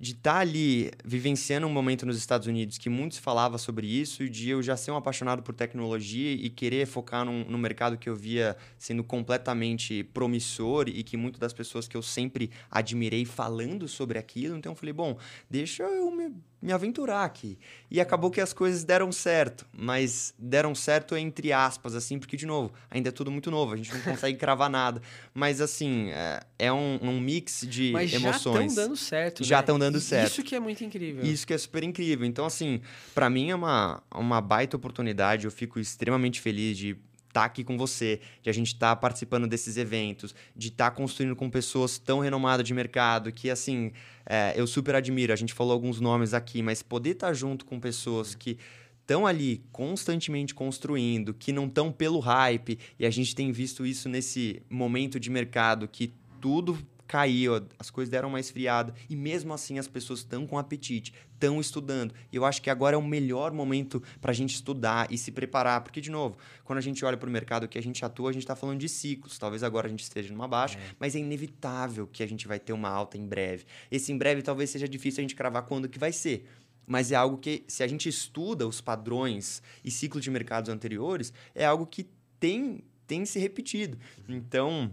[0.00, 4.26] de estar tá ali vivenciando um momento nos Estados Unidos que muitos falavam sobre isso,
[4.30, 8.08] de eu já ser um apaixonado por tecnologia e querer focar num, num mercado que
[8.08, 13.86] eu via sendo completamente promissor e que muitas das pessoas que eu sempre admirei falando
[13.86, 14.56] sobre aquilo.
[14.56, 15.18] Então eu falei, bom,
[15.50, 17.58] deixa eu me me aventurar aqui.
[17.90, 22.46] E acabou que as coisas deram certo, mas deram certo entre aspas, assim, porque, de
[22.46, 25.00] novo, ainda é tudo muito novo, a gente não consegue cravar nada.
[25.32, 28.54] Mas, assim, é, é um, um, mix de mas emoções.
[28.54, 29.86] já estão dando certo, Já estão né?
[29.86, 30.28] dando certo.
[30.28, 31.24] Isso que é muito incrível.
[31.24, 32.26] Isso que é super incrível.
[32.26, 32.80] Então, assim,
[33.14, 36.96] para mim é uma, uma baita oportunidade, eu fico extremamente feliz de
[37.30, 40.90] estar tá aqui com você, de a gente estar tá participando desses eventos, de estar
[40.90, 43.92] tá construindo com pessoas tão renomadas de mercado que, assim,
[44.26, 45.32] é, eu super admiro.
[45.32, 48.58] A gente falou alguns nomes aqui, mas poder estar tá junto com pessoas que
[49.00, 54.08] estão ali constantemente construindo, que não estão pelo hype, e a gente tem visto isso
[54.08, 56.78] nesse momento de mercado que tudo
[57.10, 58.94] caiu, as coisas deram uma esfriada.
[59.08, 62.14] E mesmo assim as pessoas estão com apetite, estão estudando.
[62.30, 65.32] E eu acho que agora é o melhor momento para a gente estudar e se
[65.32, 65.80] preparar.
[65.80, 68.32] Porque, de novo, quando a gente olha para o mercado que a gente atua, a
[68.32, 69.40] gente está falando de ciclos.
[69.40, 70.82] Talvez agora a gente esteja numa baixa, é.
[71.00, 73.64] mas é inevitável que a gente vai ter uma alta em breve.
[73.90, 76.46] Esse em breve talvez seja difícil a gente cravar quando que vai ser
[76.86, 81.32] mas é algo que, se a gente estuda os padrões e ciclos de mercados anteriores,
[81.54, 82.08] é algo que
[82.40, 83.96] tem, tem se repetido.
[84.28, 84.92] Então,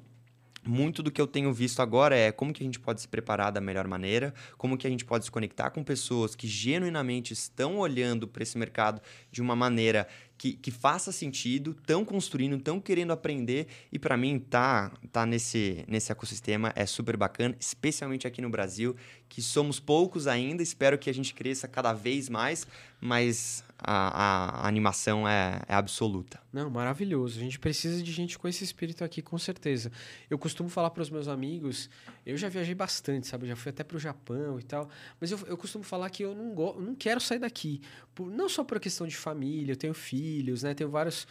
[0.67, 3.51] muito do que eu tenho visto agora é como que a gente pode se preparar
[3.51, 7.77] da melhor maneira, como que a gente pode se conectar com pessoas que genuinamente estão
[7.77, 9.01] olhando para esse mercado
[9.31, 10.07] de uma maneira
[10.37, 13.67] que, que faça sentido, estão construindo, estão querendo aprender.
[13.91, 18.95] E para mim, tá, tá nesse, nesse ecossistema é super bacana, especialmente aqui no Brasil,
[19.27, 20.61] que somos poucos ainda.
[20.61, 22.67] Espero que a gente cresça cada vez mais,
[23.01, 26.39] mas a, a animação é, é, absoluta.
[26.51, 27.37] Não, maravilhoso.
[27.37, 29.91] A gente precisa de gente com esse espírito aqui, com certeza.
[30.29, 31.89] Eu costumo falar para os meus amigos,
[32.25, 33.47] eu já viajei bastante, sabe?
[33.47, 34.89] Já fui até para o Japão e tal,
[35.21, 37.81] mas eu, eu costumo falar que eu não, go não quero sair daqui.
[38.15, 40.73] Por, não só por questão de família, eu tenho filhos, né?
[40.73, 41.27] Tenho vários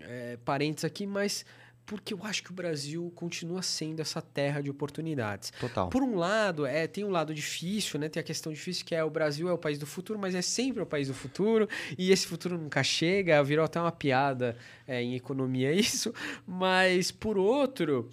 [0.00, 1.44] é, parentes aqui, mas
[1.86, 5.52] porque eu acho que o Brasil continua sendo essa terra de oportunidades.
[5.60, 5.88] Total.
[5.88, 8.08] Por um lado, é, tem um lado difícil, né?
[8.08, 10.42] Tem a questão difícil que é o Brasil é o país do futuro, mas é
[10.42, 11.68] sempre o país do futuro
[11.98, 13.42] e esse futuro nunca chega.
[13.42, 14.56] Virou até uma piada
[14.86, 16.12] é, em economia isso.
[16.46, 18.08] Mas por outro,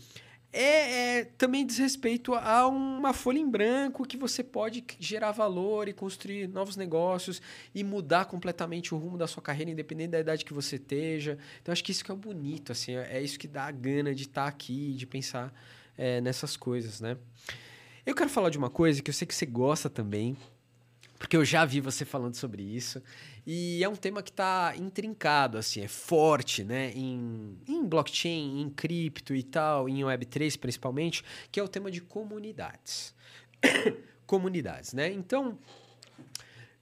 [0.54, 5.88] é, é, também diz respeito a uma folha em branco que você pode gerar valor
[5.88, 7.42] e construir novos negócios
[7.74, 11.38] e mudar completamente o rumo da sua carreira, independente da idade que você esteja.
[11.62, 14.24] Então, acho que isso que é bonito, assim, é isso que dá a gana de
[14.24, 15.54] estar tá aqui, de pensar
[15.98, 17.18] é, nessas coisas, né?
[18.06, 20.36] Eu quero falar de uma coisa que eu sei que você gosta também,
[21.22, 23.00] porque eu já vi você falando sobre isso.
[23.46, 26.92] E é um tema que está intrincado, assim, é forte, né?
[26.96, 32.02] Em, em blockchain, em cripto e tal, em Web3 principalmente, que é o tema de
[32.02, 33.14] comunidades.
[34.26, 35.14] comunidades, né?
[35.14, 35.60] Então,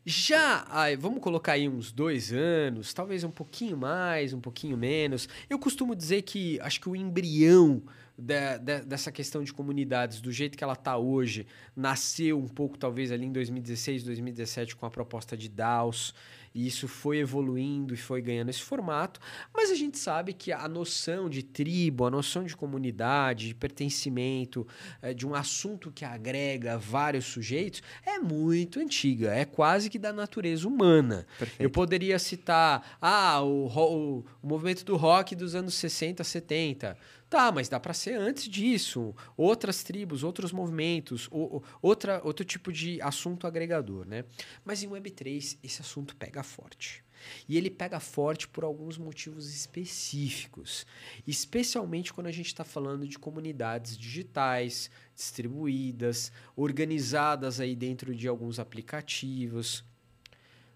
[0.05, 0.65] já,
[0.97, 5.27] vamos colocar aí uns dois anos, talvez um pouquinho mais, um pouquinho menos.
[5.49, 7.83] Eu costumo dizer que acho que o embrião
[8.19, 12.77] de, de, dessa questão de comunidades, do jeito que ela está hoje, nasceu um pouco,
[12.77, 16.13] talvez, ali em 2016, 2017, com a proposta de DAOs,
[16.53, 19.19] e isso foi evoluindo e foi ganhando esse formato,
[19.53, 24.67] mas a gente sabe que a noção de tribo, a noção de comunidade, de pertencimento,
[25.01, 30.11] é, de um assunto que agrega vários sujeitos, é muito antiga, é quase que da
[30.11, 31.25] natureza humana.
[31.37, 31.61] Perfeito.
[31.61, 36.97] Eu poderia citar ah, o, o, o movimento do rock dos anos 60, 70
[37.29, 39.15] Tá, mas dá para ser antes disso.
[39.37, 44.25] Outras tribos, outros movimentos, ou, outra, outro tipo de assunto agregador, né?
[44.65, 47.03] Mas em Web3 esse assunto pega forte.
[47.47, 50.87] E ele pega forte por alguns motivos específicos,
[51.27, 58.57] especialmente quando a gente está falando de comunidades digitais, distribuídas, organizadas aí dentro de alguns
[58.57, 59.83] aplicativos.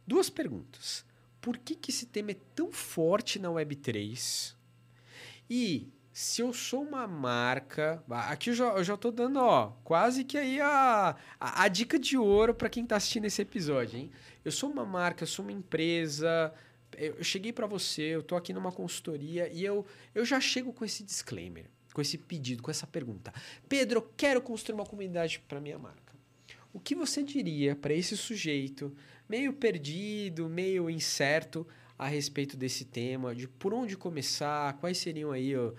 [0.05, 1.05] Duas perguntas.
[1.41, 4.53] Por que, que esse tema é tão forte na Web3?
[5.49, 8.03] E se eu sou uma marca.
[8.07, 11.97] Aqui eu já, eu já tô dando, ó, quase que aí a, a, a dica
[11.97, 14.11] de ouro para quem tá assistindo esse episódio, hein?
[14.45, 16.53] Eu sou uma marca, eu sou uma empresa.
[16.95, 19.83] Eu cheguei para você, eu tô aqui numa consultoria e eu,
[20.13, 23.33] eu já chego com esse disclaimer, com esse pedido, com essa pergunta.
[23.67, 26.13] Pedro, eu quero construir uma comunidade para minha marca.
[26.71, 28.95] O que você diria para esse sujeito,
[29.27, 31.67] meio perdido, meio incerto,
[32.03, 35.73] a respeito desse tema, de por onde começar, quais seriam aí uh,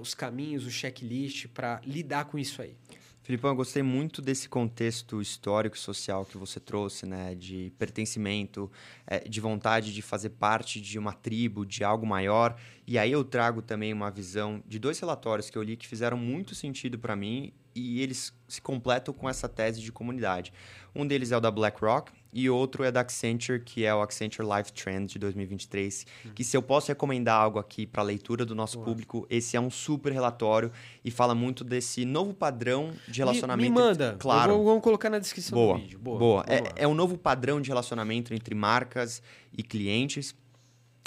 [0.00, 2.76] os caminhos, o checklist para lidar com isso aí?
[3.24, 7.34] Filipão, eu gostei muito desse contexto histórico e social que você trouxe, né?
[7.34, 8.70] De pertencimento,
[9.06, 12.54] é, de vontade de fazer parte de uma tribo, de algo maior.
[12.86, 16.18] E aí eu trago também uma visão de dois relatórios que eu li que fizeram
[16.18, 20.52] muito sentido para mim e eles se completam com essa tese de comunidade.
[20.94, 24.46] Um deles é o da BlackRock e outro é da Accenture, que é o Accenture
[24.46, 26.04] Life Trend de 2023.
[26.26, 26.30] Hum.
[26.34, 29.70] Que se eu posso recomendar algo aqui para leitura do nosso público, esse é um
[29.70, 30.72] super relatório
[31.04, 33.70] e fala muito desse novo padrão de relacionamento.
[33.70, 34.54] Me, me manda, claro.
[34.54, 35.76] Vou, vamos colocar na descrição Boa.
[35.76, 35.98] do vídeo.
[36.00, 36.18] Boa.
[36.18, 36.44] Boa.
[36.48, 39.22] É, é um novo padrão de relacionamento entre marcas
[39.56, 40.34] e clientes.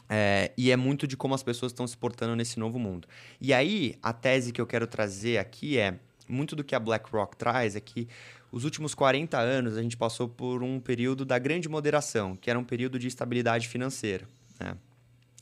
[0.10, 3.06] É, e é muito de como as pessoas estão se portando nesse novo mundo.
[3.42, 6.00] E aí, a tese que eu quero trazer aqui é:
[6.30, 8.08] muito do que a BlackRock traz é que
[8.52, 12.58] os últimos 40 anos a gente passou por um período da grande moderação, que era
[12.58, 14.28] um período de estabilidade financeira.
[14.60, 14.76] Né?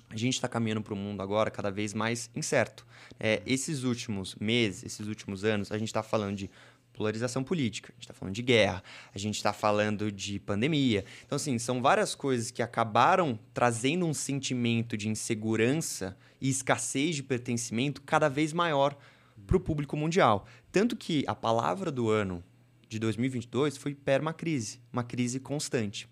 [0.10, 2.86] A gente está caminhando para um mundo agora cada vez mais incerto.
[3.20, 6.49] É, esses últimos meses, esses últimos anos, a gente está falando de
[6.93, 8.82] polarização política, a gente está falando de guerra,
[9.14, 11.03] a gente está falando de pandemia.
[11.26, 17.24] Então, assim, são várias coisas que acabaram trazendo um sentimento de insegurança e escassez de
[17.24, 18.97] pertencimento cada vez maior
[19.45, 20.47] para o público mundial.
[20.72, 22.43] Tanto que a palavra do ano
[22.88, 26.08] de 2022 foi permacrise, uma crise constante.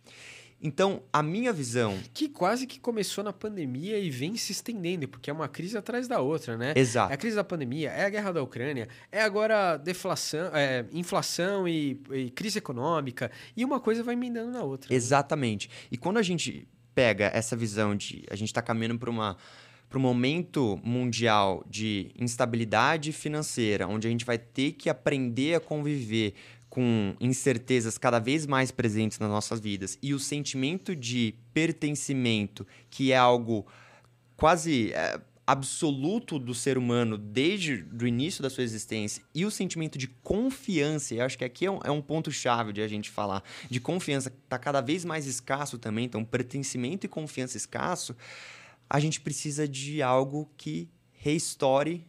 [0.65, 1.99] Então, a minha visão.
[2.13, 6.07] Que quase que começou na pandemia e vem se estendendo, porque é uma crise atrás
[6.07, 6.73] da outra, né?
[6.73, 7.11] Exato.
[7.11, 11.67] É a crise da pandemia, é a guerra da Ucrânia, é agora deflação, é, inflação
[11.67, 14.89] e, e crise econômica, e uma coisa vai emendando na outra.
[14.89, 14.95] Né?
[14.95, 15.69] Exatamente.
[15.91, 16.65] E quando a gente
[16.95, 19.35] pega essa visão de a gente está caminhando para uma
[19.89, 25.59] para um momento mundial de instabilidade financeira, onde a gente vai ter que aprender a
[25.59, 26.33] conviver
[26.73, 33.11] com incertezas cada vez mais presentes nas nossas vidas e o sentimento de pertencimento, que
[33.11, 33.67] é algo
[34.35, 39.99] quase é, absoluto do ser humano desde o início da sua existência, e o sentimento
[39.99, 43.43] de confiança, eu acho que aqui é um, é um ponto-chave de a gente falar,
[43.69, 48.15] de confiança, está cada vez mais escasso também, então pertencimento e confiança escasso,
[48.89, 52.03] a gente precisa de algo que restore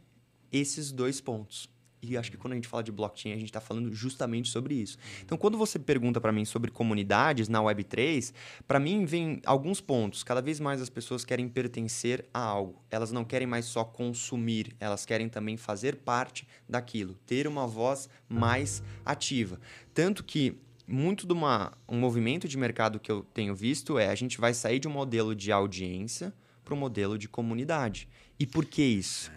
[0.50, 1.73] esses dois pontos.
[2.08, 4.74] E acho que quando a gente fala de blockchain, a gente está falando justamente sobre
[4.74, 4.98] isso.
[5.24, 8.32] Então, quando você pergunta para mim sobre comunidades na Web3,
[8.66, 10.22] para mim vem alguns pontos.
[10.22, 12.82] Cada vez mais as pessoas querem pertencer a algo.
[12.90, 18.08] Elas não querem mais só consumir, elas querem também fazer parte daquilo, ter uma voz
[18.28, 19.58] mais ativa.
[19.92, 24.14] Tanto que muito de uma, um movimento de mercado que eu tenho visto é a
[24.14, 26.32] gente vai sair de um modelo de audiência
[26.64, 28.08] para um modelo de comunidade.
[28.38, 29.30] E por que isso?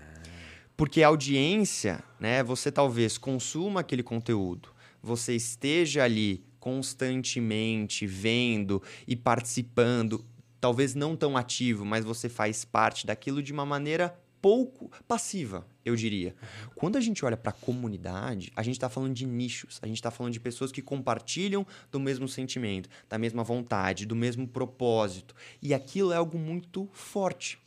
[0.78, 4.70] Porque a audiência, né, você talvez consuma aquele conteúdo,
[5.02, 10.24] você esteja ali constantemente vendo e participando,
[10.62, 15.96] talvez não tão ativo, mas você faz parte daquilo de uma maneira pouco passiva, eu
[15.96, 16.36] diria.
[16.76, 19.98] Quando a gente olha para a comunidade, a gente está falando de nichos, a gente
[19.98, 25.34] está falando de pessoas que compartilham do mesmo sentimento, da mesma vontade, do mesmo propósito.
[25.60, 27.58] E aquilo é algo muito forte.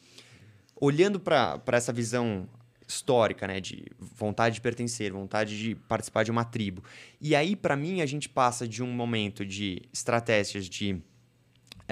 [0.77, 2.49] Olhando para essa visão
[2.91, 6.83] histórica, né, de vontade de pertencer, vontade de participar de uma tribo.
[7.21, 11.01] E aí, para mim, a gente passa de um momento de estratégias de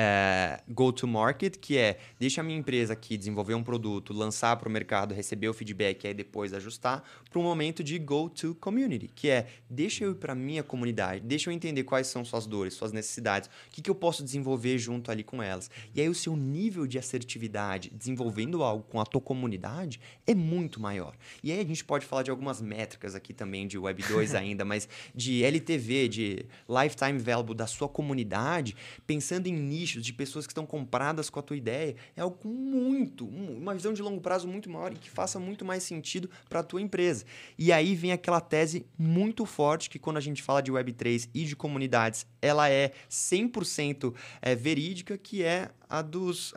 [0.01, 4.57] é, go to market, que é deixa a minha empresa aqui desenvolver um produto, lançar
[4.57, 8.30] para o mercado, receber o feedback e aí depois ajustar, para um momento de go
[8.30, 12.07] to community, que é deixa eu ir para a minha comunidade, deixa eu entender quais
[12.07, 15.68] são suas dores, suas necessidades, o que, que eu posso desenvolver junto ali com elas.
[15.92, 20.80] E aí o seu nível de assertividade desenvolvendo algo com a tua comunidade é muito
[20.80, 21.16] maior.
[21.42, 24.64] E aí a gente pode falar de algumas métricas aqui também de Web 2 ainda,
[24.64, 30.47] mas de LTV, de lifetime value da sua comunidade, pensando em nicho nichos, de pessoas
[30.47, 34.47] que estão compradas com a tua ideia, é algo muito, uma visão de longo prazo
[34.47, 37.24] muito maior e que faça muito mais sentido para a tua empresa.
[37.59, 41.45] E aí vem aquela tese muito forte que quando a gente fala de Web3 e
[41.45, 46.57] de comunidades, ela é 100% é, verídica, que é a dos uh,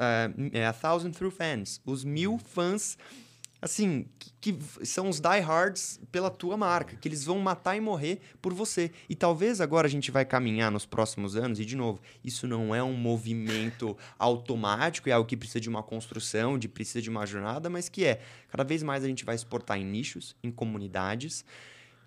[0.51, 2.97] é, a Thousand Through Fans, os mil fãs
[3.61, 8.19] assim, que, que, são os diehards pela tua marca, que eles vão matar e morrer
[8.41, 8.91] por você.
[9.07, 12.73] E talvez agora a gente vai caminhar nos próximos anos, e de novo, isso não
[12.73, 17.25] é um movimento automático, é algo que precisa de uma construção, de precisa de uma
[17.25, 21.45] jornada, mas que é, cada vez mais a gente vai exportar em nichos, em comunidades,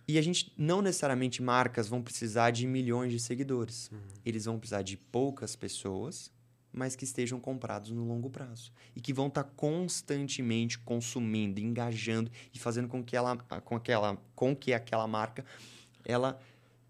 [0.07, 3.91] e a gente, não necessariamente marcas vão precisar de milhões de seguidores.
[3.91, 3.99] Uhum.
[4.27, 6.31] Eles vão precisar de poucas pessoas
[6.75, 8.73] mas que estejam comprados no longo prazo.
[8.97, 14.19] E que vão estar tá constantemente consumindo, engajando e fazendo com que ela, com aquela,
[14.35, 15.45] com que aquela marca
[16.05, 16.39] ela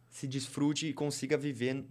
[0.08, 1.84] se desfrute e consiga viver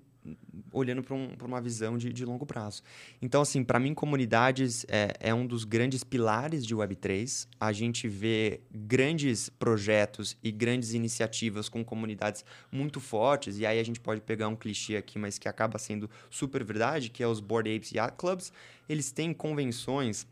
[0.72, 2.82] olhando para um, uma visão de, de, longo prazo.
[3.22, 7.48] Então, assim, para mim, comunidades é, é, um dos grandes pilares de Web3.
[7.60, 13.84] A gente vê grandes projetos e grandes iniciativas com comunidades muito fortes, e aí a
[13.84, 17.40] gente pode pegar um clichê aqui, mas que acaba sendo super verdade, que é os
[17.40, 18.52] Board Apes Yacht Clubs.
[18.90, 20.28] Eles têm convenções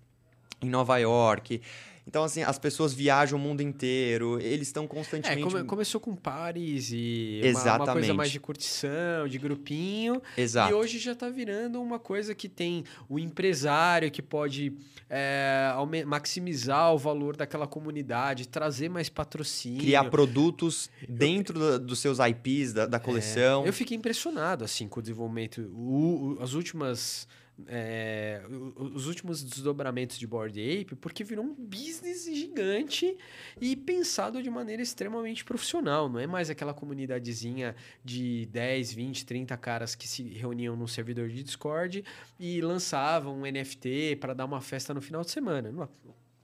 [0.62, 1.62] em Nova York,
[2.08, 5.48] então, assim, as pessoas viajam o mundo inteiro, eles estão constantemente.
[5.48, 10.22] É, come, começou com pares e uma, uma, coisa mais de curtição, de grupinho.
[10.36, 10.72] Exato.
[10.72, 14.74] E hoje já está virando uma coisa que tem o empresário que pode
[15.10, 15.74] é,
[16.06, 19.82] maximizar o valor daquela comunidade, trazer mais patrocínio.
[19.82, 23.64] Criar produtos dentro eu, dos seus IPs, da, da coleção.
[23.64, 25.62] É, eu fiquei impressionado, assim, com o desenvolvimento.
[25.76, 27.28] O, o, as últimas
[27.68, 28.42] é,
[28.76, 33.18] os últimos desdobramentos de Board Ape, porque virou um business gigante
[33.60, 36.10] e pensado de maneira extremamente profissional.
[36.10, 41.30] Não é mais aquela comunidadezinha de 10, 20, 30 caras que se reuniam num servidor
[41.30, 42.04] de Discord
[42.40, 45.72] e lançavam um NFT para dar uma festa no final de semana.
[45.72, 45.90] Não,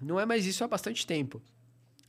[0.01, 1.41] não é mais isso há bastante tempo.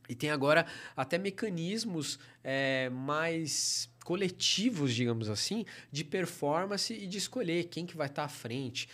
[0.07, 0.65] E tem agora
[0.97, 8.07] até mecanismos é, mais coletivos, digamos assim, de performance e de escolher quem que vai
[8.07, 8.87] estar tá à frente,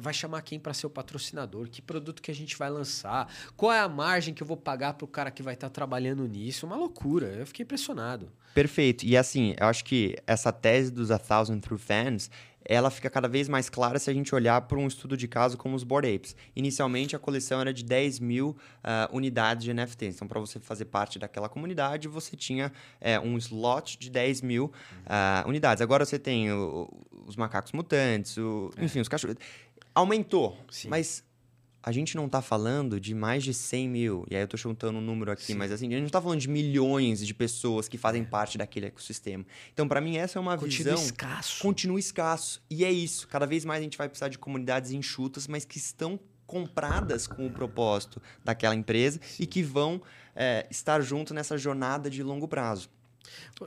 [0.00, 3.72] vai chamar quem para ser o patrocinador, que produto que a gente vai lançar, qual
[3.72, 6.26] é a margem que eu vou pagar para o cara que vai estar tá trabalhando
[6.26, 6.66] nisso.
[6.66, 8.30] Uma loucura, eu fiquei impressionado.
[8.54, 9.04] Perfeito.
[9.04, 12.30] E assim, eu acho que essa tese dos A Thousand True Fans
[12.68, 15.56] ela fica cada vez mais clara se a gente olhar para um estudo de caso
[15.56, 16.36] como os Bored Apes.
[16.54, 20.16] Inicialmente, a coleção era de 10 mil uh, unidades de NFTs.
[20.16, 24.66] Então, para você fazer parte daquela comunidade, você tinha uh, um slot de 10 mil
[24.66, 25.80] uh, unidades.
[25.80, 26.90] Agora você tem o,
[27.26, 28.84] os macacos mutantes, o, é.
[28.84, 29.36] enfim, os cachorros.
[29.94, 30.88] Aumentou, Sim.
[30.88, 31.24] mas
[31.88, 34.98] a gente não está falando de mais de 100 mil, e aí eu estou juntando
[34.98, 35.54] um número aqui, Sim.
[35.54, 38.24] mas assim, a gente não está falando de milhões de pessoas que fazem é.
[38.26, 39.42] parte daquele ecossistema.
[39.72, 41.02] Então, para mim, essa é uma continua visão...
[41.02, 41.62] escasso.
[41.62, 42.62] Continua escasso.
[42.68, 43.26] E é isso.
[43.26, 47.46] Cada vez mais a gente vai precisar de comunidades enxutas, mas que estão compradas com
[47.46, 49.44] o propósito daquela empresa Sim.
[49.44, 50.02] e que vão
[50.36, 52.90] é, estar junto nessa jornada de longo prazo.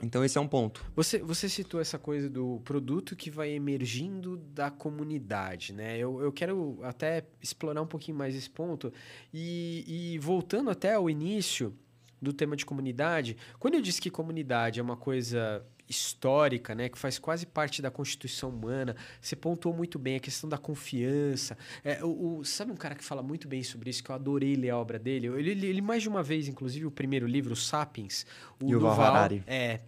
[0.02, 0.84] Então, esse é um ponto.
[0.94, 5.98] Você, você citou essa coisa do produto que vai emergindo da comunidade, né?
[5.98, 8.92] Eu, eu quero até explorar um pouquinho mais esse ponto.
[9.32, 11.74] E, e voltando até ao início
[12.20, 16.98] do tema de comunidade, quando eu disse que comunidade é uma coisa histórica, né, que
[16.98, 18.96] faz quase parte da constituição humana.
[19.20, 21.56] Você pontuou muito bem a questão da confiança.
[21.84, 24.56] É, o, o, sabe um cara que fala muito bem sobre isso, que eu adorei
[24.56, 25.28] ler a obra dele?
[25.28, 28.26] Ele, ele, ele mais de uma vez, inclusive, o primeiro livro, o Sapiens,
[28.60, 29.44] o Yuval Harari.
[29.46, 29.80] É,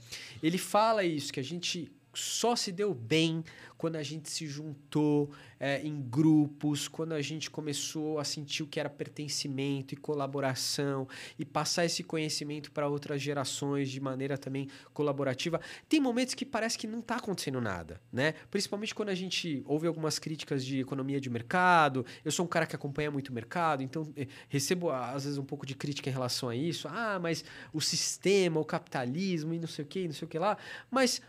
[0.42, 3.44] ele fala isso, que a gente só se deu bem
[3.76, 8.66] quando a gente se juntou é, em grupos, quando a gente começou a sentir o
[8.66, 11.06] que era pertencimento e colaboração
[11.38, 15.60] e passar esse conhecimento para outras gerações de maneira também colaborativa.
[15.88, 18.34] Tem momentos que parece que não está acontecendo nada, né?
[18.50, 22.06] Principalmente quando a gente ouve algumas críticas de economia de mercado.
[22.24, 25.44] Eu sou um cara que acompanha muito o mercado, então eh, recebo às vezes um
[25.44, 26.88] pouco de crítica em relação a isso.
[26.88, 30.38] Ah, mas o sistema, o capitalismo e não sei o que, não sei o que
[30.38, 30.56] lá.
[30.90, 31.20] Mas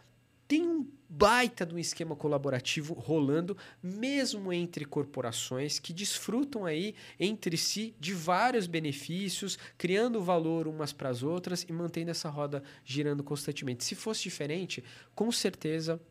[0.48, 7.58] tem um baita de um esquema colaborativo rolando, mesmo entre corporações que desfrutam aí entre
[7.58, 13.24] si de vários benefícios, criando valor umas para as outras e mantendo essa roda girando
[13.24, 13.84] constantemente.
[13.84, 14.84] Se fosse diferente,
[15.14, 16.02] com certeza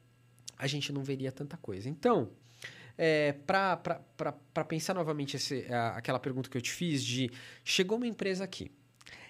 [0.57, 1.89] a gente não veria tanta coisa.
[1.89, 2.31] Então,
[2.97, 7.31] é, para pensar novamente esse, aquela pergunta que eu te fiz de
[7.65, 8.71] chegou uma empresa aqui,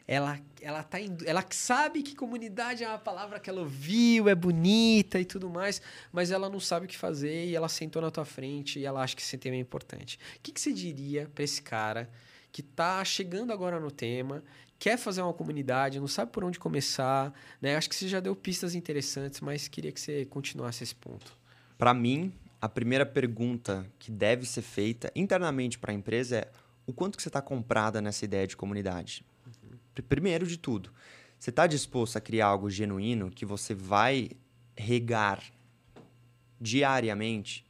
[0.07, 4.35] ela ela tá indo, ela sabe que comunidade é uma palavra que ela ouviu, é
[4.35, 5.81] bonita e tudo mais,
[6.11, 9.03] mas ela não sabe o que fazer e ela sentou na tua frente e ela
[9.03, 10.19] acha que esse tema é importante.
[10.37, 12.11] O que, que você diria para esse cara
[12.51, 14.43] que está chegando agora no tema,
[14.79, 17.77] quer fazer uma comunidade, não sabe por onde começar, né?
[17.77, 21.37] Acho que você já deu pistas interessantes, mas queria que você continuasse esse ponto.
[21.77, 26.53] Para mim, a primeira pergunta que deve ser feita internamente para a empresa é
[26.87, 29.25] o quanto que você está comprada nessa ideia de comunidade.
[30.03, 30.91] Primeiro de tudo,
[31.39, 34.31] você está disposto a criar algo genuíno que você vai
[34.77, 35.43] regar
[36.61, 37.65] diariamente?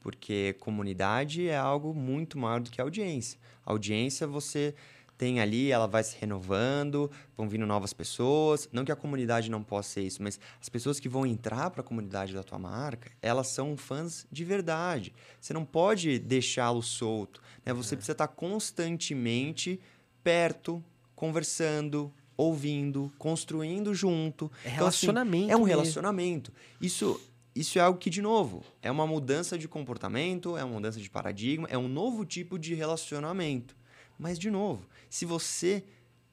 [0.00, 3.38] Porque comunidade é algo muito maior do que audiência.
[3.64, 4.74] A audiência você
[5.20, 8.66] tem ali, ela vai se renovando, vão vindo novas pessoas.
[8.72, 11.82] Não que a comunidade não possa ser isso, mas as pessoas que vão entrar para
[11.82, 15.12] a comunidade da tua marca, elas são fãs de verdade.
[15.38, 17.42] Você não pode deixá-lo solto.
[17.66, 17.74] Né?
[17.74, 17.96] Você é.
[17.96, 19.78] precisa estar constantemente
[20.24, 20.82] perto,
[21.20, 24.50] conversando, ouvindo, construindo junto.
[24.64, 25.44] É relacionamento.
[25.44, 26.50] Então, assim, é um relacionamento.
[26.80, 27.20] Isso,
[27.54, 31.10] isso é algo que, de novo, é uma mudança de comportamento, é uma mudança de
[31.10, 33.76] paradigma, é um novo tipo de relacionamento.
[34.18, 35.84] Mas, de novo, se você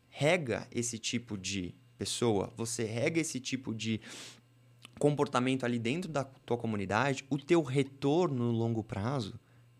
[0.07, 3.99] rega esse tipo de pessoa, você rega esse tipo de
[4.97, 9.37] comportamento ali dentro da tua comunidade, o teu retorno no longo prazo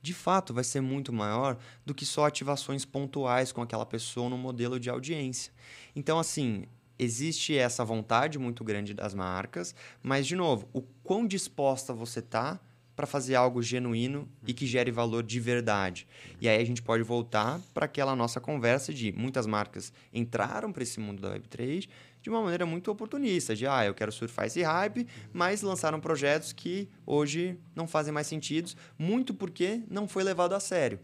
[0.07, 4.37] de fato vai ser muito maior do que só ativações pontuais com aquela pessoa no
[4.37, 5.51] modelo de audiência.
[5.93, 6.63] Então, assim,
[6.97, 12.57] existe essa vontade muito grande das marcas, mas, de novo, o quão disposta você está
[12.95, 16.07] para fazer algo genuíno e que gere valor de verdade.
[16.41, 20.81] E aí a gente pode voltar para aquela nossa conversa de muitas marcas entraram para
[20.83, 21.87] esse mundo da Web3
[22.27, 26.51] de uma maneira muito oportunista, de ah, eu quero surfar esse hype, mas lançaram projetos
[26.51, 28.69] que hoje não fazem mais sentido,
[28.99, 30.99] muito porque não foi levado a sério.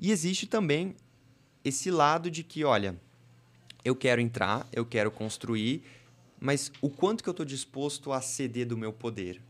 [0.00, 0.96] E existe também
[1.62, 2.98] esse lado de que, olha,
[3.84, 5.82] eu quero entrar, eu quero construir,
[6.40, 9.42] mas o quanto que eu estou disposto a ceder do meu poder?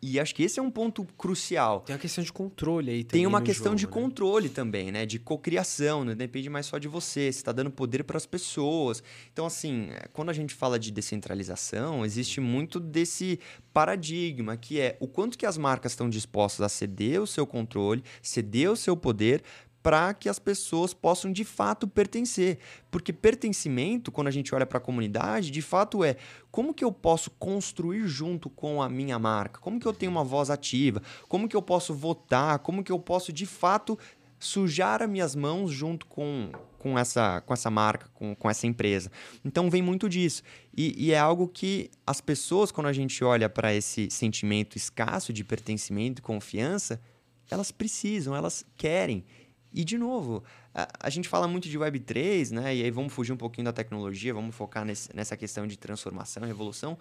[0.00, 1.80] E acho que esse é um ponto crucial.
[1.80, 3.20] Tem uma questão de controle aí também.
[3.20, 3.92] Tem uma questão jogo, de né?
[3.92, 5.06] controle também, né?
[5.06, 6.14] De cocriação, não né?
[6.14, 7.32] depende mais só de você.
[7.32, 9.02] Você está dando poder para as pessoas.
[9.32, 13.40] Então, assim, quando a gente fala de descentralização, existe muito desse
[13.72, 18.04] paradigma que é o quanto que as marcas estão dispostas a ceder o seu controle,
[18.22, 19.42] ceder o seu poder
[19.86, 22.58] para que as pessoas possam de fato pertencer.
[22.90, 26.16] Porque pertencimento, quando a gente olha para a comunidade, de fato é
[26.50, 29.60] como que eu posso construir junto com a minha marca?
[29.60, 31.00] Como que eu tenho uma voz ativa?
[31.28, 32.58] Como que eu posso votar?
[32.58, 33.96] Como que eu posso de fato
[34.40, 39.08] sujar as minhas mãos junto com, com, essa, com essa marca, com, com essa empresa.
[39.44, 40.42] Então vem muito disso.
[40.76, 45.32] E, e é algo que as pessoas, quando a gente olha para esse sentimento escasso
[45.32, 47.00] de pertencimento e confiança,
[47.48, 49.24] elas precisam, elas querem.
[49.72, 50.42] E, de novo,
[50.74, 52.74] a, a, gente fala muito de Web3, né?
[52.74, 56.44] E aí vamos fugir um pouquinho da tecnologia, vamos focar nesse, nessa questão de transformação,
[56.44, 56.98] revolução.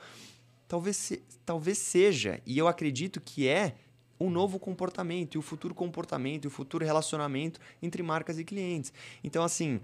[0.68, 3.76] Talvez, se, talvez seja, e eu acredito que é,
[4.18, 8.94] o novo comportamento e o futuro comportamento e o futuro relacionamento entre marcas e clientes.
[9.24, 9.82] Então, assim,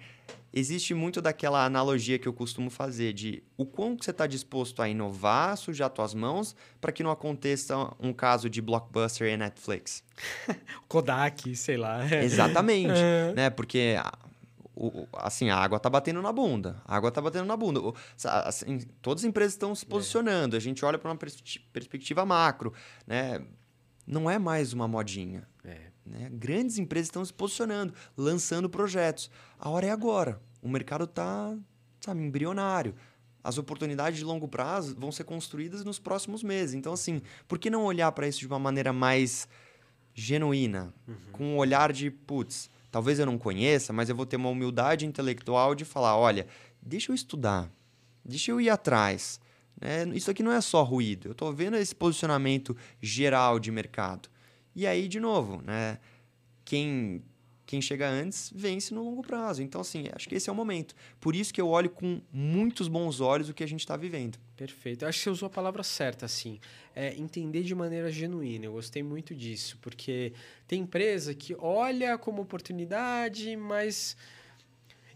[0.54, 4.90] existe muito daquela analogia que eu costumo fazer de o quanto você está disposto a
[4.90, 10.04] inovar, sujar suas mãos, para que não aconteça um caso de blockbuster e Netflix.
[10.88, 12.06] Kodak, sei lá.
[12.24, 13.34] Exatamente, é.
[13.34, 13.50] né?
[13.50, 13.98] Porque
[14.76, 16.82] o, assim, a água está batendo na bunda.
[16.86, 17.80] A água está batendo na bunda.
[18.24, 19.88] Assim, todas as empresas estão se é.
[19.88, 20.56] posicionando.
[20.56, 22.74] A gente olha para uma perspectiva macro,
[23.06, 23.42] né?
[24.12, 25.48] Não é mais uma modinha.
[25.64, 25.78] É.
[26.06, 26.30] Né?
[26.34, 29.32] Grandes empresas estão se posicionando, lançando projetos.
[29.58, 30.42] A hora é agora.
[30.62, 31.58] O mercado está,
[32.02, 32.94] sabe, embrionário.
[33.42, 36.76] As oportunidades de longo prazo vão ser construídas nos próximos meses.
[36.76, 39.48] Então, assim, por que não olhar para isso de uma maneira mais
[40.14, 40.94] genuína?
[41.08, 41.16] Uhum.
[41.32, 45.06] Com um olhar de, putz, talvez eu não conheça, mas eu vou ter uma humildade
[45.06, 46.46] intelectual de falar: olha,
[46.82, 47.72] deixa eu estudar,
[48.24, 49.40] deixa eu ir atrás.
[49.82, 51.30] É, isso aqui não é só ruído.
[51.30, 54.30] Eu estou vendo esse posicionamento geral de mercado.
[54.76, 55.98] E aí, de novo, né?
[56.64, 57.24] Quem,
[57.66, 59.64] quem chega antes vence no longo prazo.
[59.64, 60.96] Então, assim, acho que esse é o momento.
[61.20, 64.38] Por isso que eu olho com muitos bons olhos o que a gente está vivendo.
[64.56, 65.04] Perfeito.
[65.04, 66.60] Eu acho que você usou a palavra certa, assim.
[66.96, 68.66] É entender de maneira genuína.
[68.66, 70.32] Eu gostei muito disso, porque
[70.68, 74.16] tem empresa que olha como oportunidade, mas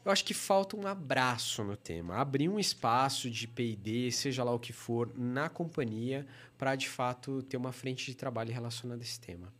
[0.05, 4.53] eu acho que falta um abraço no tema, abrir um espaço de P&D, seja lá
[4.53, 6.27] o que for, na companhia,
[6.57, 9.51] para de fato ter uma frente de trabalho relacionada a esse tema.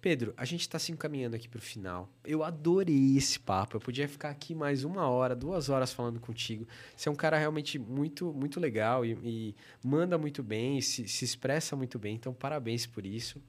[0.00, 2.10] Pedro, a gente está se encaminhando aqui para o final.
[2.24, 3.76] Eu adorei esse papo.
[3.76, 6.68] Eu podia ficar aqui mais uma hora, duas horas falando contigo.
[6.94, 11.24] Você é um cara realmente muito, muito legal e, e manda muito bem, se, se
[11.24, 12.16] expressa muito bem.
[12.16, 13.40] Então, parabéns por isso.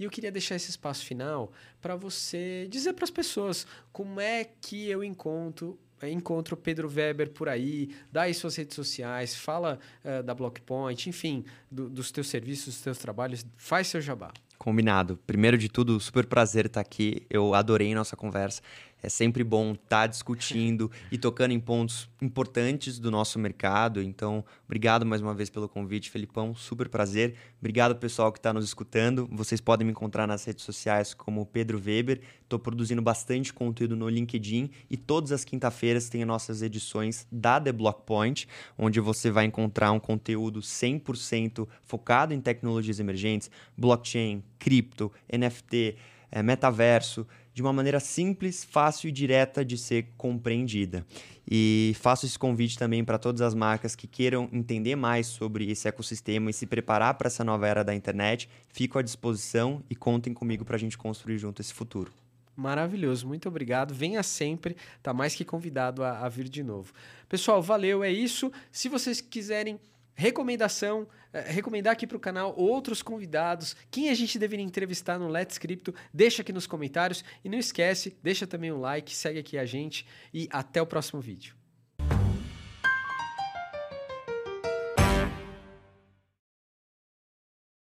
[0.00, 4.48] E eu queria deixar esse espaço final para você dizer para as pessoas como é
[4.62, 9.78] que eu encontro encontro o Pedro Weber por aí, dá aí suas redes sociais, fala
[10.02, 14.32] uh, da Blockpoint, enfim, do, dos teus serviços, dos teus trabalhos, faz seu jabá.
[14.56, 15.18] Combinado.
[15.26, 17.26] Primeiro de tudo, super prazer estar aqui.
[17.28, 18.62] Eu adorei nossa conversa.
[19.02, 24.02] É sempre bom estar tá discutindo e tocando em pontos importantes do nosso mercado.
[24.02, 26.54] Então, obrigado mais uma vez pelo convite, Felipão.
[26.54, 27.34] Super prazer.
[27.58, 29.28] Obrigado, pessoal que está nos escutando.
[29.32, 32.20] Vocês podem me encontrar nas redes sociais como Pedro Weber.
[32.42, 37.72] Estou produzindo bastante conteúdo no LinkedIn e todas as quinta-feiras tem nossas edições da The
[37.72, 45.12] Block Point, onde você vai encontrar um conteúdo 100% focado em tecnologias emergentes, blockchain, cripto,
[45.32, 45.96] NFT,
[46.30, 51.06] é, metaverso de uma maneira simples, fácil e direta de ser compreendida.
[51.50, 55.88] E faço esse convite também para todas as marcas que queiram entender mais sobre esse
[55.88, 58.48] ecossistema e se preparar para essa nova era da internet.
[58.68, 62.12] Fico à disposição e contem comigo para a gente construir junto esse futuro.
[62.54, 63.94] Maravilhoso, muito obrigado.
[63.94, 66.92] Venha sempre, tá mais que convidado a, a vir de novo.
[67.28, 68.52] Pessoal, valeu, é isso.
[68.70, 69.80] Se vocês quiserem
[70.20, 75.28] recomendação, eh, recomendar aqui para o canal outros convidados, quem a gente deveria entrevistar no
[75.28, 79.56] Let's Crypto, deixa aqui nos comentários e não esquece, deixa também um like, segue aqui
[79.56, 81.59] a gente e até o próximo vídeo.